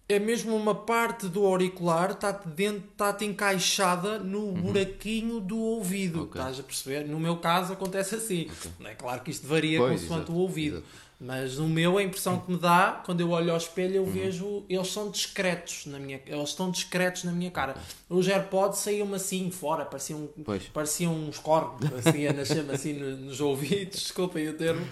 É 0.08 0.18
mesmo 0.20 0.54
uma 0.54 0.74
parte 0.74 1.26
do 1.28 1.44
auricular 1.44 2.12
está-te 2.12 2.46
dentro, 2.48 2.84
está-te 2.92 3.24
encaixada 3.24 4.18
no 4.20 4.52
buraquinho 4.52 5.40
do 5.40 5.58
ouvido, 5.58 6.20
Uhum. 6.20 6.24
Ok. 6.26 6.40
estás 6.40 6.60
a 6.60 6.62
perceber? 6.62 7.04
No 7.06 7.18
meu 7.18 7.36
caso 7.38 7.72
acontece 7.72 8.14
assim, 8.14 8.48
não 8.78 8.88
é 8.88 8.94
claro 8.94 9.20
que 9.22 9.30
isto 9.32 9.46
varia 9.48 9.78
Pois, 9.78 10.00
consoante 10.00 10.22
exato, 10.22 10.32
o 10.32 10.36
ouvido. 10.36 10.76
exato. 10.76 11.06
Mas 11.18 11.56
no 11.58 11.66
meu, 11.68 11.96
a 11.98 12.02
impressão 12.02 12.38
que 12.38 12.52
me 12.52 12.58
dá, 12.58 13.02
quando 13.04 13.20
eu 13.22 13.30
olho 13.30 13.50
ao 13.50 13.56
espelho, 13.56 13.96
eu 13.96 14.04
vejo. 14.06 14.64
Eles 14.68 14.88
são 14.92 15.10
discretos 15.10 15.86
na 15.86 15.98
minha 15.98 16.20
Eles 16.26 16.50
estão 16.50 16.70
discretos 16.70 17.24
na 17.24 17.32
minha 17.32 17.50
cara. 17.50 17.74
Os 18.08 18.28
AirPods 18.28 18.80
saíam-me 18.80 19.14
assim 19.16 19.50
fora, 19.50 19.86
pareciam, 19.86 20.28
Pois. 20.44 20.64
pareciam 20.74 21.14
uns 21.14 21.38
cornos, 21.38 21.90
assim, 22.06 22.26
a 22.26 22.34
nascer-me 22.34 22.70
assim 22.70 22.92
no- 22.92 23.16
nos 23.16 23.40
ouvidos, 23.40 23.98
desculpem 24.04 24.46
o 24.50 24.52
termo. 24.54 24.86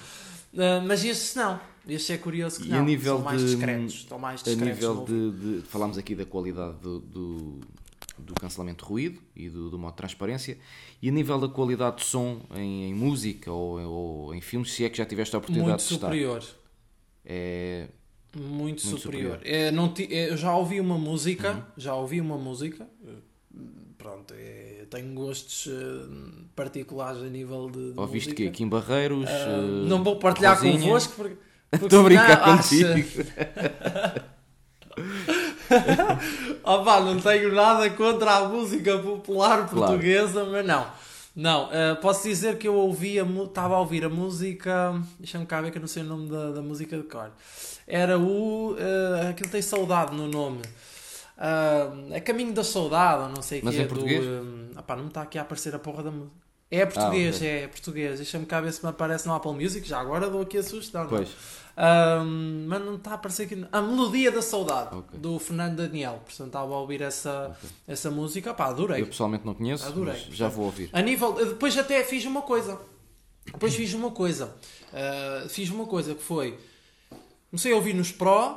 Uh, 0.55 0.87
mas 0.87 1.05
estes 1.05 1.35
não. 1.35 1.61
Este 1.87 2.13
é 2.15 2.17
curioso 2.19 2.61
que 2.61 2.67
E 2.69 2.71
não. 2.71 2.79
a 2.79 2.83
nível 2.83 3.17
São 3.17 3.25
mais 3.25 3.41
de- 3.41 3.47
discretos. 3.47 3.95
Estão 3.95 4.19
mais 4.19 4.41
A 4.41 4.45
discretos. 4.45 4.75
nível 4.77 4.95
no 4.95 5.01
ouvido. 5.01 5.33
de, 5.33 5.57
de- 5.61 5.69
Falámos 5.69 5.99
aqui 5.99 6.15
da 6.15 6.25
qualidade 6.25 6.79
do, 6.79 6.99
do, 7.01 7.61
do 8.19 8.35
cancelamento 8.35 8.85
de 8.85 8.91
ruído 8.91 9.21
e 9.37 9.49
do, 9.51 9.69
do 9.71 9.79
modo 9.79 9.91
de 9.93 9.97
transparência. 9.99 10.57
E 11.03 11.09
a 11.09 11.13
nível 11.13 11.39
da 11.39 11.49
qualidade 11.49 11.97
de 11.99 12.05
som 12.05 12.41
em, 12.55 12.85
em 12.91 12.95
música 12.95 13.53
ou, 13.53 13.79
ou 13.81 14.35
em 14.35 14.41
filmes, 14.41 14.73
se 14.73 14.85
é 14.85 14.89
que 14.89 14.97
já 14.97 15.05
tiveste 15.05 15.35
a 15.35 15.39
oportunidade 15.39 15.71
Muito 15.73 15.83
de 15.83 15.89
superior. 15.89 16.45
É. 17.25 17.89
Muito, 18.37 18.53
Muito 18.55 18.81
superior. 18.81 19.37
superior. 19.37 19.41
É, 19.45 19.71
não 19.71 19.93
ti- 19.93 20.09
é, 20.11 20.31
eu 20.31 20.37
já 20.37 20.57
ouvi 20.57 20.81
uma 20.81 20.99
música, 20.99 21.53
Uhum. 21.53 21.63
já 21.77 21.95
ouvi 21.95 22.21
uma 22.21 22.37
música. 22.39 22.89
Pronto, 24.05 24.35
é, 24.37 24.85
tenho 24.91 25.15
gostos 25.15 25.67
eh, 25.67 25.73
particulares 26.55 27.23
a 27.23 27.27
nível 27.27 27.71
de, 27.71 27.93
de 27.95 27.99
Ouviste 27.99 28.33
música. 28.33 28.51
que 28.51 28.51
Kim 28.51 28.69
Barreiros. 28.69 29.27
Ah, 29.27 29.33
eh, 29.33 29.89
não 29.89 30.05
vou 30.05 30.17
partilhar 30.17 30.57
Rosinha. 30.57 30.79
convosco 30.79 31.15
porque. 31.17 31.37
Estou 31.73 32.01
a 32.01 32.03
brincar 32.03 32.45
contigo. 32.45 32.91
Pá, 36.85 37.01
não 37.01 37.19
tenho 37.19 37.55
nada 37.55 37.89
contra 37.89 38.37
a 38.37 38.47
música 38.47 38.99
popular 38.99 39.67
Claro. 39.71 39.75
portuguesa, 39.75 40.45
mas 40.45 40.67
não. 40.67 40.87
Não, 41.35 41.71
eh, 41.73 41.95
posso 41.95 42.29
dizer 42.29 42.59
que 42.59 42.69
eu 42.69 42.75
ouvia, 42.75 43.23
estava 43.23 43.75
a 43.75 43.81
ouvir 43.81 44.05
a 44.05 44.11
música. 44.11 45.01
Deixa-me 45.19 45.47
cá 45.47 45.63
ver 45.63 45.71
que 45.71 45.79
eu 45.79 45.81
não 45.81 45.89
sei 45.89 46.03
o 46.03 46.07
nome 46.07 46.29
da, 46.29 46.51
da 46.51 46.61
música 46.61 46.95
de 46.99 47.05
cor. 47.05 47.31
Era 47.87 48.19
o. 48.19 48.73
Uh, 48.75 49.31
aquilo 49.31 49.49
tem 49.49 49.63
saudade 49.63 50.15
no 50.15 50.29
nome. 50.29 50.61
Ah, 51.37 51.91
é 52.13 52.21
Caminho 52.21 52.53
da 52.53 52.63
Saudade, 52.65 53.23
ou 53.25 53.29
não 53.29 53.43
sei 53.43 53.61
o 53.61 53.71
que 53.71 53.77
é 53.81 53.87
português? 53.87 54.25
do. 54.25 54.71
ah, 54.77 54.83
pá, 54.83 54.95
não 54.97 55.03
me 55.05 55.09
está 55.09 55.23
aqui 55.23 55.39
a 55.39 55.43
aparecer 55.43 55.75
a 55.75 55.79
porra 55.79 56.03
da 56.05 56.11
música. 56.11 56.37
É 56.71 56.85
português, 56.87 57.35
Ah, 57.37 57.39
ok. 57.39 57.49
é 57.49 57.69
português. 57.69 58.17
Deixa-me 58.19 58.47
cá 58.47 58.61
ver 58.61 58.73
se 58.73 58.83
me 58.83 58.91
aparece 58.91 59.27
no 59.29 59.35
Apple 59.35 59.53
Music. 59.53 59.87
Já 59.87 60.01
agora 60.01 60.29
dou 60.31 60.41
aqui 60.43 60.59
a 60.59 60.63
sugestão. 60.63 61.03
não? 61.03 61.11
Pois. 61.11 61.29
Ahm, 61.77 62.67
mas 62.67 62.81
não 62.85 62.95
está 62.97 63.13
a 63.13 63.15
aparecer 63.15 63.45
aqui. 63.45 63.67
A 63.71 63.83
Melodia 63.83 64.31
da 64.33 64.41
Saudade, 64.43 64.95
Ok. 64.97 65.19
do 65.21 65.39
Fernando 65.39 65.77
Daniel. 65.77 66.21
Portanto, 66.25 66.47
estava 66.47 66.75
a 66.75 66.79
ouvir 66.79 67.03
essa, 67.03 67.57
essa 67.87 68.11
música. 68.11 68.55
Pá, 68.55 68.67
adorei. 68.67 69.03
Eu 69.03 69.07
pessoalmente 69.07 69.45
não 69.45 69.55
conheço, 69.55 69.87
Adorei. 69.87 70.17
já 70.31 70.49
vou 70.49 70.65
ouvir. 70.67 70.89
A 70.93 71.01
nível. 71.03 71.33
Depois 71.35 71.77
até 71.77 72.03
fiz 72.03 72.25
uma 72.25 72.43
coisa. 72.43 72.81
Depois 73.47 73.75
fiz 73.75 73.93
uma 73.95 74.11
coisa. 74.11 74.55
Ah, 74.93 75.47
fiz 75.49 75.69
uma 75.71 75.87
coisa 75.87 76.15
que 76.15 76.23
foi. 76.23 76.59
Comecei 77.51 77.73
a 77.73 77.77
ouvir 77.77 77.95
nos 77.95 78.11
Pro, 78.11 78.57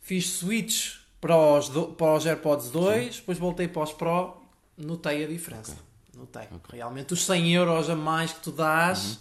fiz 0.00 0.28
switch 0.30 1.01
para 1.22 1.36
os, 1.36 1.68
do- 1.70 1.86
para 1.88 2.14
os 2.16 2.26
AirPods 2.26 2.68
2, 2.70 3.16
depois 3.16 3.38
voltei 3.38 3.68
para 3.68 3.82
os 3.84 3.92
Pro, 3.92 4.36
notei 4.76 5.24
a 5.24 5.28
diferença. 5.28 5.76
Notei. 6.14 6.42
Realmente 6.70 7.14
os 7.14 7.24
100 7.24 7.54
euros 7.54 7.88
a 7.88 7.94
mais 7.96 8.32
que 8.32 8.40
tu 8.40 8.50
dás, 8.50 9.04
Uhum. 9.12 9.16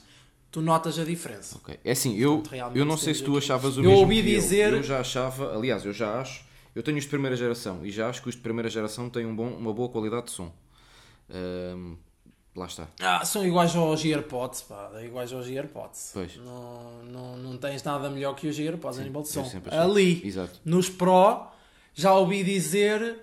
tu 0.52 0.62
notas 0.62 0.98
a 1.00 1.04
diferença. 1.06 1.58
Ok. 1.58 1.80
É 1.86 1.92
assim, 1.92 2.18
eu, 2.18 2.40
Portanto, 2.40 2.76
eu 2.76 2.84
não 2.86 2.98
sei 2.98 3.14
se 3.14 3.24
tu 3.24 3.38
achavas 3.38 3.78
o 3.78 3.82
Eu 3.82 3.84
mesmo 3.92 4.00
ouvi 4.02 4.16
que 4.18 4.24
dizer- 4.24 4.72
Eu. 4.74 4.78
eu 4.78 4.84
já 4.84 5.00
achava, 5.00 5.56
aliás, 5.56 5.86
eu 5.86 5.94
já 5.94 6.20
acho, 6.20 6.44
eu 6.76 6.82
tenho 6.84 6.98
os 6.98 7.04
de 7.04 7.10
primeira 7.12 7.36
geração 7.38 7.86
e 7.86 7.92
já 7.92 8.10
acho 8.10 8.22
que 8.22 8.30
os 8.30 8.36
de 8.36 8.42
primeira 8.42 8.68
geração 8.70 9.08
têm 9.10 9.26
um 9.26 9.36
bom, 9.36 9.48
uma 9.50 9.72
boa 9.74 9.88
qualidade 9.90 10.26
de 10.26 10.32
som. 10.32 10.52
Ahm, 11.30 11.96
lá 12.56 12.66
está. 12.66 12.88
Ah, 13.00 13.24
são 13.24 13.46
iguais 13.46 13.76
aos 13.76 14.04
AirPods, 14.04 14.64
pá, 14.64 14.92
iguais 15.04 15.32
aos 15.32 15.48
AirPods. 15.48 16.12
Pois. 16.14 16.36
Não, 16.38 17.04
não, 17.04 17.38
não 17.38 17.58
tens 17.58 17.84
nada 17.84 18.10
melhor 18.10 18.34
que 18.36 18.48
os 18.48 18.60
AirPods 18.60 19.00
a 19.00 19.04
nível 19.04 19.22
de 19.22 19.30
som. 19.30 19.50
eu. 19.72 19.80
Ali, 19.82 20.22
Exato. 20.26 20.60
nos 20.66 20.90
Pro, 20.90 21.48
já 21.94 22.14
ouvi 22.14 22.44
dizer 22.44 23.20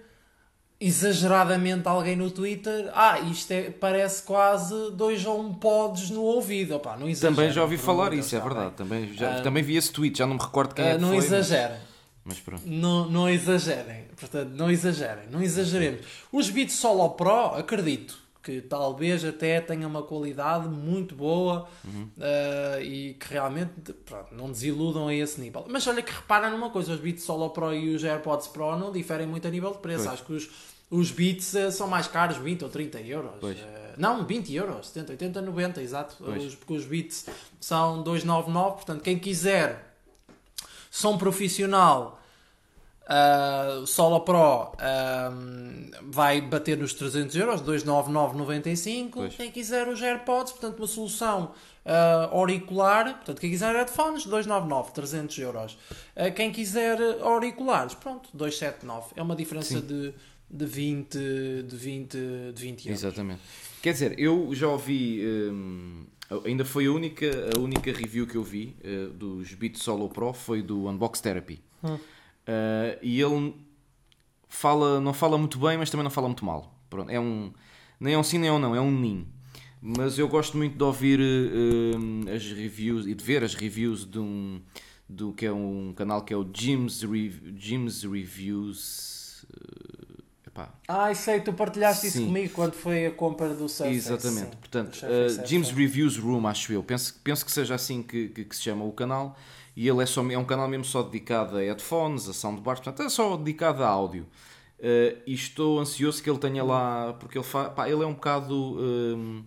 exageradamente 0.80 1.86
alguém 1.88 2.16
no 2.16 2.30
Twitter: 2.30 2.90
Ah, 2.94 3.18
isto 3.20 3.50
é, 3.52 3.70
parece 3.70 4.22
quase 4.22 4.92
dois 4.92 5.24
ou 5.26 5.40
um 5.40 5.52
pods 5.54 6.10
no 6.10 6.22
ouvido. 6.22 6.76
Opá, 6.76 6.96
não 6.96 7.08
exagerem, 7.08 7.34
Também 7.36 7.52
já 7.52 7.62
ouvi 7.62 7.76
falar 7.76 8.12
isso, 8.12 8.34
é 8.34 8.38
está 8.38 8.48
verdade. 8.48 8.74
Também, 8.76 9.12
já, 9.14 9.38
Ah, 9.38 9.40
também 9.40 9.62
vi 9.62 9.76
esse 9.76 9.92
tweet, 9.92 10.18
já 10.18 10.26
não 10.26 10.34
me 10.34 10.40
recordo 10.42 10.74
quem 10.74 10.84
bem. 10.84 10.92
é 10.92 10.94
Ah, 10.94 10.98
que 10.98 11.02
não 11.02 11.08
foi. 11.08 11.16
mas- 11.16 11.26
exagerem. 11.26 11.78
Mas, 12.24 12.40
pronto. 12.40 12.62
Não, 12.66 13.08
não 13.08 13.28
exagerem. 13.28 14.04
Portanto, 14.18 14.50
não 14.50 14.70
exagerem. 14.70 15.24
Não 15.30 15.40
exageremos. 15.42 16.00
Os 16.30 16.50
Beats 16.50 16.74
Solo 16.74 17.10
Pro, 17.10 17.54
acredito 17.56 18.18
que 18.48 18.62
talvez 18.62 19.22
até 19.26 19.60
tenha 19.60 19.86
uma 19.86 20.02
qualidade 20.02 20.66
muito 20.68 21.14
boa 21.14 21.68
eh, 22.18 22.80
e 22.82 23.14
que 23.14 23.34
realmente 23.34 23.92
pronto, 23.92 24.34
não 24.34 24.50
desiludam 24.50 25.08
a 25.08 25.14
esse 25.14 25.38
nível. 25.38 25.66
Mas 25.68 25.86
olha 25.86 26.00
que 26.00 26.10
repara 26.10 26.48
numa 26.48 26.70
coisa: 26.70 26.94
os 26.94 26.98
Beats 27.00 27.24
Solo 27.24 27.50
Pro 27.50 27.74
e 27.74 27.94
os 27.94 28.02
AirPods 28.02 28.48
Pro 28.48 28.74
não 28.78 28.90
diferem 28.90 29.26
muito 29.26 29.46
a 29.46 29.50
nível 29.50 29.72
de 29.72 29.78
preço. 29.78 30.04
Pois. 30.04 30.14
Acho 30.14 30.24
que 30.24 30.32
os, 30.32 30.50
os 30.90 31.10
Beats 31.10 31.54
eh, 31.54 31.70
são 31.70 31.86
mais 31.86 32.08
caros, 32.08 32.38
20 32.38 32.64
ou 32.64 32.70
30 32.70 33.00
euros. 33.00 33.32
Eh, 33.44 33.94
não, 33.98 34.24
20 34.24 34.54
euros, 34.54 34.86
70, 34.88 35.12
80, 35.12 35.42
90, 35.42 35.82
exato. 35.82 36.16
Pois. 36.18 36.42
Os, 36.42 36.54
porque 36.54 36.72
os 36.72 36.86
Beats 36.86 37.26
são 37.60 38.02
299, 38.02 38.76
portanto, 38.76 39.02
quem 39.02 39.18
quiser 39.18 39.94
som 40.90 41.18
profissional 41.18 42.17
Uh, 43.08 43.86
Solo 43.86 44.20
Pro 44.20 44.72
um, 44.76 45.90
vai 46.10 46.42
bater 46.42 46.76
nos 46.76 46.92
300 46.92 47.34
euros, 47.36 47.62
299,95. 47.62 49.10
Pois. 49.12 49.34
Quem 49.34 49.50
quiser 49.50 49.88
os 49.88 50.02
AirPods, 50.02 50.52
portanto, 50.52 50.78
uma 50.78 50.86
solução 50.86 51.52
uh, 51.86 52.34
auricular, 52.34 53.14
portanto, 53.14 53.40
quem 53.40 53.50
quiser 53.50 53.74
headphones, 53.74 54.24
299, 54.24 54.92
300 54.92 55.38
euros. 55.38 55.78
Uh, 56.14 56.32
quem 56.36 56.52
quiser 56.52 56.98
auriculares, 57.22 57.94
pronto, 57.94 58.28
279. 58.34 59.12
É 59.16 59.22
uma 59.22 59.34
diferença 59.34 59.80
Sim. 59.80 59.86
de, 59.86 60.12
de 60.50 60.66
20, 60.66 61.18
de 61.66 61.76
20, 61.76 62.18
de 62.52 62.62
20 62.62 62.88
euros. 62.88 63.02
Exatamente. 63.02 63.40
Quer 63.80 63.92
dizer, 63.92 64.18
eu 64.18 64.54
já 64.54 64.68
ouvi. 64.68 65.22
hum, 65.24 66.04
ainda 66.44 66.64
foi 66.64 66.86
a 66.86 66.92
única, 66.92 67.26
a 67.56 67.58
única 67.58 67.90
review 67.90 68.26
que 68.26 68.36
eu 68.36 68.42
vi 68.42 68.76
uh, 68.84 69.08
dos 69.14 69.54
Beats 69.54 69.82
Solo 69.82 70.10
Pro 70.10 70.34
foi 70.34 70.60
do 70.60 70.88
Unbox 70.88 71.22
Therapy. 71.22 71.58
Hum. 71.82 71.98
Uh, 72.48 72.98
e 73.02 73.20
ele 73.20 73.54
fala, 74.48 74.98
não 75.00 75.12
fala 75.12 75.36
muito 75.36 75.58
bem, 75.58 75.76
mas 75.76 75.90
também 75.90 76.02
não 76.04 76.10
fala 76.10 76.28
muito 76.28 76.44
mal. 76.46 76.74
Pronto, 76.88 77.10
é 77.10 77.20
um, 77.20 77.52
nem 78.00 78.14
é 78.14 78.18
um 78.18 78.22
sim 78.22 78.38
nem 78.38 78.48
é 78.48 78.52
um 78.52 78.58
não, 78.58 78.74
é 78.74 78.80
um 78.80 78.90
nin. 78.90 79.26
Mas 79.82 80.18
eu 80.18 80.26
gosto 80.26 80.56
muito 80.56 80.76
de 80.76 80.82
ouvir 80.82 81.20
uh, 81.20 82.34
as 82.34 82.50
reviews 82.50 83.06
e 83.06 83.14
de 83.14 83.22
ver 83.22 83.44
as 83.44 83.54
reviews 83.54 84.04
de 84.04 84.18
um 84.18 84.60
do 85.08 85.32
que 85.32 85.46
é 85.46 85.52
um 85.52 85.92
canal 85.94 86.22
que 86.22 86.32
é 86.32 86.36
o 86.36 86.46
Jim's, 86.52 87.02
Re- 87.02 87.54
Jim's 87.56 88.02
Reviews. 88.02 89.44
uh, 89.54 90.22
epá, 90.46 90.70
Ai, 90.88 91.14
sei, 91.14 91.40
tu 91.40 91.52
partilhaste 91.52 92.06
isso 92.08 92.18
Sim. 92.18 92.26
comigo 92.26 92.52
quando 92.54 92.72
foi 92.74 93.06
a 93.06 93.10
compra 93.10 93.54
do 93.54 93.68
Surface. 93.68 93.96
Exatamente, 93.96 94.50
sim. 94.50 94.56
portanto, 94.58 95.00
uh, 95.04 95.46
Jim's. 95.46 95.70
Reviews 95.70 96.16
Room, 96.16 96.46
acho 96.46 96.72
eu. 96.72 96.82
Penso, 96.82 97.14
penso 97.22 97.44
que 97.44 97.52
seja 97.52 97.74
assim 97.74 98.02
que, 98.02 98.28
que, 98.28 98.44
que 98.46 98.56
se 98.56 98.62
chama 98.62 98.84
o 98.84 98.92
canal. 98.92 99.36
E 99.80 99.88
ele 99.88 100.02
é, 100.02 100.06
só, 100.06 100.28
é 100.28 100.36
um 100.36 100.44
canal 100.44 100.66
mesmo 100.66 100.84
só 100.84 101.04
dedicado 101.04 101.56
a 101.56 101.60
headphones, 101.60 102.28
a 102.28 102.32
soundbars, 102.32 102.80
portanto, 102.80 103.06
é 103.06 103.08
só 103.08 103.36
dedicado 103.36 103.84
a 103.84 103.86
áudio. 103.86 104.26
Uh, 104.80 105.22
e 105.24 105.32
estou 105.34 105.78
ansioso 105.78 106.20
que 106.20 106.28
ele 106.28 106.40
tenha 106.40 106.64
lá, 106.64 107.12
porque 107.20 107.38
ele, 107.38 107.44
fa, 107.44 107.70
pá, 107.70 107.88
ele 107.88 108.02
é 108.02 108.06
um 108.06 108.12
bocado. 108.12 108.56
um, 108.56 109.44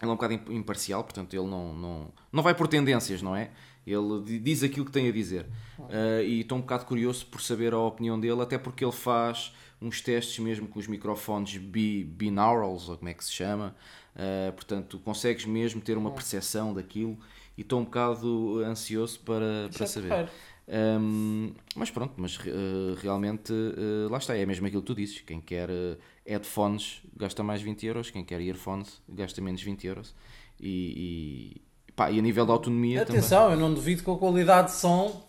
ele 0.00 0.08
é 0.08 0.12
um 0.12 0.14
bocado 0.14 0.34
im- 0.34 0.54
imparcial, 0.56 1.02
portanto, 1.02 1.34
ele 1.34 1.48
não, 1.48 1.74
não, 1.74 2.12
não 2.32 2.44
vai 2.44 2.54
por 2.54 2.68
tendências, 2.68 3.22
não 3.22 3.34
é? 3.34 3.50
Ele 3.84 4.22
di- 4.24 4.38
diz 4.38 4.62
aquilo 4.62 4.86
que 4.86 4.92
tem 4.92 5.08
a 5.08 5.12
dizer. 5.12 5.46
Uh, 5.80 6.22
e 6.24 6.42
estou 6.42 6.56
um 6.56 6.60
bocado 6.60 6.84
curioso 6.84 7.26
por 7.26 7.40
saber 7.40 7.74
a 7.74 7.78
opinião 7.80 8.20
dele, 8.20 8.40
até 8.42 8.56
porque 8.56 8.84
ele 8.84 8.92
faz 8.92 9.52
uns 9.82 10.00
testes 10.00 10.38
mesmo 10.38 10.68
com 10.68 10.78
os 10.78 10.86
microfones 10.86 11.56
bi- 11.56 12.04
binaurals, 12.04 12.88
ou 12.88 12.96
como 12.96 13.08
é 13.08 13.14
que 13.14 13.24
se 13.24 13.32
chama. 13.32 13.74
Uh, 14.14 14.52
portanto, 14.52 15.00
consegues 15.00 15.44
mesmo 15.44 15.80
ter 15.80 15.98
uma 15.98 16.12
percepção 16.12 16.72
daquilo 16.72 17.18
e 17.60 17.62
estou 17.62 17.78
um 17.78 17.84
bocado 17.84 18.62
ansioso 18.64 19.20
para, 19.20 19.68
para 19.70 19.86
saber. 19.86 20.30
Um, 20.66 21.52
mas 21.76 21.90
pronto, 21.90 22.14
mas 22.16 22.38
uh, 22.38 22.94
realmente 23.02 23.52
uh, 23.52 24.08
lá 24.08 24.16
está, 24.16 24.34
é 24.34 24.46
mesmo 24.46 24.66
aquilo 24.66 24.80
que 24.80 24.86
tu 24.86 24.94
dizes. 24.94 25.20
Quem 25.20 25.42
quer 25.42 25.68
uh, 25.68 25.98
headphones 26.24 27.02
gasta 27.14 27.42
mais 27.42 27.60
20 27.60 27.86
euros, 27.86 28.10
quem 28.10 28.24
quer 28.24 28.40
earphones 28.40 29.02
gasta 29.06 29.42
menos 29.42 29.62
20 29.62 29.86
euros. 29.86 30.14
E, 30.58 31.60
e, 31.86 31.92
pá, 31.92 32.10
e 32.10 32.18
a 32.18 32.22
nível 32.22 32.46
de 32.46 32.52
autonomia 32.52 33.02
Atenção, 33.02 33.50
eu 33.50 33.58
não 33.58 33.74
duvido 33.74 34.02
que 34.02 34.10
a 34.10 34.16
qualidade 34.16 34.68
de 34.68 34.76
som, 34.76 35.22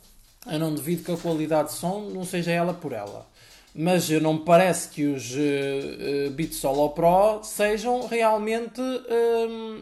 eu 0.50 0.60
não 0.60 0.74
duvido 0.74 1.04
que 1.04 1.12
a 1.12 1.18
qualidade 1.18 1.70
de 1.70 1.74
som 1.76 2.12
não 2.14 2.24
seja 2.24 2.52
ela 2.52 2.74
por 2.74 2.94
ela. 2.94 3.30
Mas 3.76 4.10
eu 4.10 4.22
não 4.22 4.36
me 4.36 4.46
parece 4.46 4.88
que 4.90 5.04
os 5.06 5.32
uh, 5.34 6.32
Beats 6.32 6.58
Solo 6.58 6.92
Pro 6.92 7.44
sejam 7.44 8.08
realmente 8.08 8.82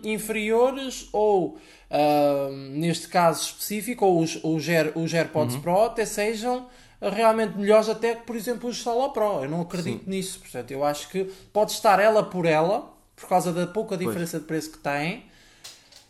inferiores 0.04 1.10
ou, 1.14 1.60
hum, 1.92 2.72
neste 2.76 3.08
caso 3.08 3.44
específico, 3.44 4.06
ou 4.06 4.22
os, 4.22 4.40
os, 4.44 4.70
Air, 4.70 4.92
os 4.96 5.14
AirPods 5.14 5.56
Uhum. 5.56 5.62
Pro 5.62 5.84
até 5.84 6.06
sejam 6.06 6.68
realmente 7.02 7.58
melhores 7.58 7.88
até 7.88 8.16
que, 8.16 8.24
por 8.24 8.36
exemplo, 8.36 8.70
os 8.70 8.78
Solo 8.78 9.12
Pro. 9.12 9.44
Eu 9.44 9.50
não 9.50 9.62
acredito 9.62 10.10
nisso. 10.10 10.40
Portanto, 10.40 10.72
eu 10.72 10.84
acho 10.84 11.10
que 11.10 11.26
pode 11.54 11.72
estar 11.72 12.00
ela 12.00 12.24
por 12.24 12.46
ela, 12.46 12.92
por 13.16 13.28
causa 13.28 13.54
da 13.54 13.66
pouca 13.66 13.96
diferença 13.96 14.40
de 14.40 14.46
preço 14.46 14.72
que 14.72 14.78
tem, 14.80 15.24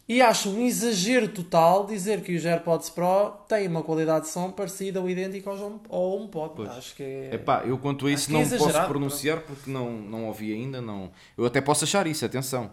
e 0.09 0.23
acho 0.23 0.49
um 0.49 0.65
exagero 0.65 1.27
total 1.27 1.85
dizer 1.85 2.21
que 2.21 2.35
os 2.35 2.43
AirPods 2.43 2.89
Pro 2.89 3.29
têm 3.47 3.67
uma 3.67 3.83
qualidade 3.83 4.25
de 4.25 4.31
som 4.31 4.49
parecida 4.49 4.99
ou 4.99 5.07
idêntica 5.07 5.47
aos 5.51 5.61
ao 5.61 6.15
HomePod. 6.15 6.67
Acho 6.67 6.95
que 6.95 7.03
é... 7.03 7.35
Epá, 7.35 7.61
eu 7.63 7.77
quanto 7.77 8.07
a 8.07 8.11
isso 8.11 8.31
é 8.31 8.33
não 8.33 8.41
posso 8.41 8.55
exagerado, 8.55 8.87
pronunciar 8.87 9.41
porque 9.41 9.69
não, 9.69 9.91
não 9.91 10.25
ouvi 10.25 10.51
ainda. 10.51 10.81
Não... 10.81 11.11
Eu 11.37 11.45
até 11.45 11.61
posso 11.61 11.83
achar 11.83 12.07
isso, 12.07 12.25
atenção. 12.25 12.71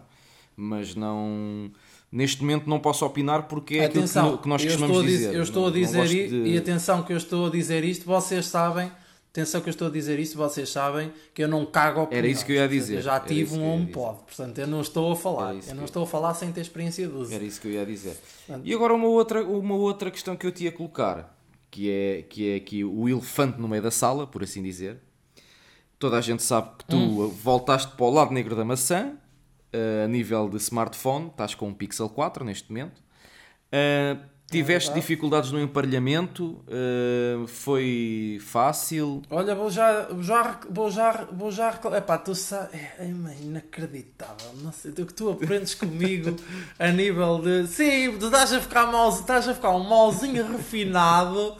Mas 0.55 0.95
não, 0.95 1.69
Neste 2.11 2.41
momento 2.41 2.69
não 2.69 2.79
posso 2.79 3.05
opinar 3.05 3.43
porque 3.47 3.77
é 3.79 3.85
Atenção, 3.85 4.25
aquilo 4.27 4.37
que, 4.39 4.47
nós 4.49 4.61
eu 4.63 4.67
costumamos 4.69 4.95
estou 4.97 5.07
a 5.07 5.11
dizer. 5.17 5.35
Eu 5.35 5.43
estou 5.43 5.67
a 5.67 5.71
dizer 5.71 6.05
i- 6.05 6.27
de- 6.29 6.43
e 6.51 6.57
atenção 6.57 7.03
que 7.03 7.11
eu 7.11 7.17
estou 7.17 7.47
a 7.47 7.49
dizer 7.49 7.83
isto, 7.83 8.05
vocês 8.05 8.45
sabem. 8.45 8.89
Atenção 9.29 9.61
que 9.61 9.67
eu 9.67 9.71
estou 9.71 9.87
a 9.89 9.91
dizer 9.91 10.17
isto, 10.17 10.35
vocês 10.37 10.69
sabem 10.69 11.11
que 11.33 11.43
eu 11.43 11.47
não 11.47 11.63
cago 11.65 12.01
opiniões. 12.03 12.17
Era 12.23 12.27
isso 12.31 12.45
que 12.45 12.53
eu 12.53 12.55
ia 12.55 12.67
dizer, 12.67 12.95
Eu 12.95 13.01
já 13.01 13.19
tive 13.19 13.55
um 13.55 13.63
home 13.73 13.81
dizer. 13.81 13.91
pod, 13.93 14.19
portanto 14.25 14.57
eu 14.57 14.65
não 14.67 14.81
estou 14.81 15.11
a 15.11 15.15
falar. 15.15 15.53
Eu 15.53 15.75
não 15.75 15.81
eu- 15.83 15.85
estou 15.85 16.03
a 16.03 16.07
falar 16.07 16.33
sem 16.33 16.51
ter 16.51 16.61
experiência 16.61 17.05
de 17.07 17.13
uso. 17.13 17.31
Era 17.33 17.43
isso 17.43 17.59
que 17.61 17.67
eu 17.67 17.71
ia 17.73 17.85
dizer. 17.85 18.17
E 18.63 18.73
agora 18.73 18.93
uma 18.95 19.07
outra, 19.07 19.43
uma 19.43 19.75
outra 19.75 20.09
questão 20.09 20.35
que 20.35 20.47
eu 20.47 20.51
te 20.51 20.63
ia 20.63 20.71
colocar, 20.71 21.37
que 21.69 21.91
é, 21.91 22.21
que 22.23 22.49
é 22.51 22.55
aqui 22.55 22.83
o 22.83 23.07
elefante 23.07 23.59
no 23.59 23.67
meio 23.67 23.83
da 23.83 23.91
sala, 23.91 24.25
por 24.25 24.41
assim 24.41 24.63
dizer. 24.63 24.97
Toda 25.99 26.17
a 26.17 26.21
gente 26.21 26.41
sabe 26.41 26.69
que 26.77 26.85
tu 26.85 26.95
Hum. 26.95 27.27
voltaste 27.27 27.91
para 27.95 28.05
o 28.05 28.09
lado 28.09 28.31
negro 28.33 28.55
da 28.55 28.63
maçã, 28.65 29.13
a 29.73 30.07
nível 30.07 30.49
de 30.49 30.57
smartphone, 30.57 31.27
estás 31.27 31.55
com 31.55 31.67
um 31.67 31.73
Pixel 31.73 32.09
4 32.09 32.45
neste 32.45 32.69
momento. 32.69 33.01
Eh, 33.71 34.17
tiveste 34.49 34.93
dificuldades 34.93 35.51
no 35.51 35.59
emparelhamento, 35.59 36.57
eh, 36.69 37.35
foi 37.47 38.39
fácil. 38.41 39.21
Olha, 39.29 39.53
vou 39.53 39.69
já, 39.69 40.03
vou 40.03 40.23
já, 40.23 40.59
vou 40.69 40.89
já, 40.91 41.27
vou 41.31 41.51
já, 41.51 41.79
epá, 41.97 42.17
tu 42.17 42.33
sabes, 42.33 42.73
é, 42.73 42.93
é 42.99 43.07
inacreditável, 43.41 44.53
não 44.63 44.71
sei, 44.71 44.91
o 44.91 45.05
que 45.05 45.13
tu 45.13 45.29
aprendes 45.31 45.75
comigo 45.75 46.35
a 46.79 46.87
nível 46.89 47.39
de, 47.39 47.67
sim, 47.67 48.15
tu 48.17 48.27
estás 48.27 48.53
a 48.53 48.61
ficar 48.61 48.85
mal, 48.91 49.09
estás 49.09 49.47
a 49.49 49.53
ficar 49.53 49.71
um 49.71 49.83
malzinho 49.83 50.49
refinado, 50.49 51.55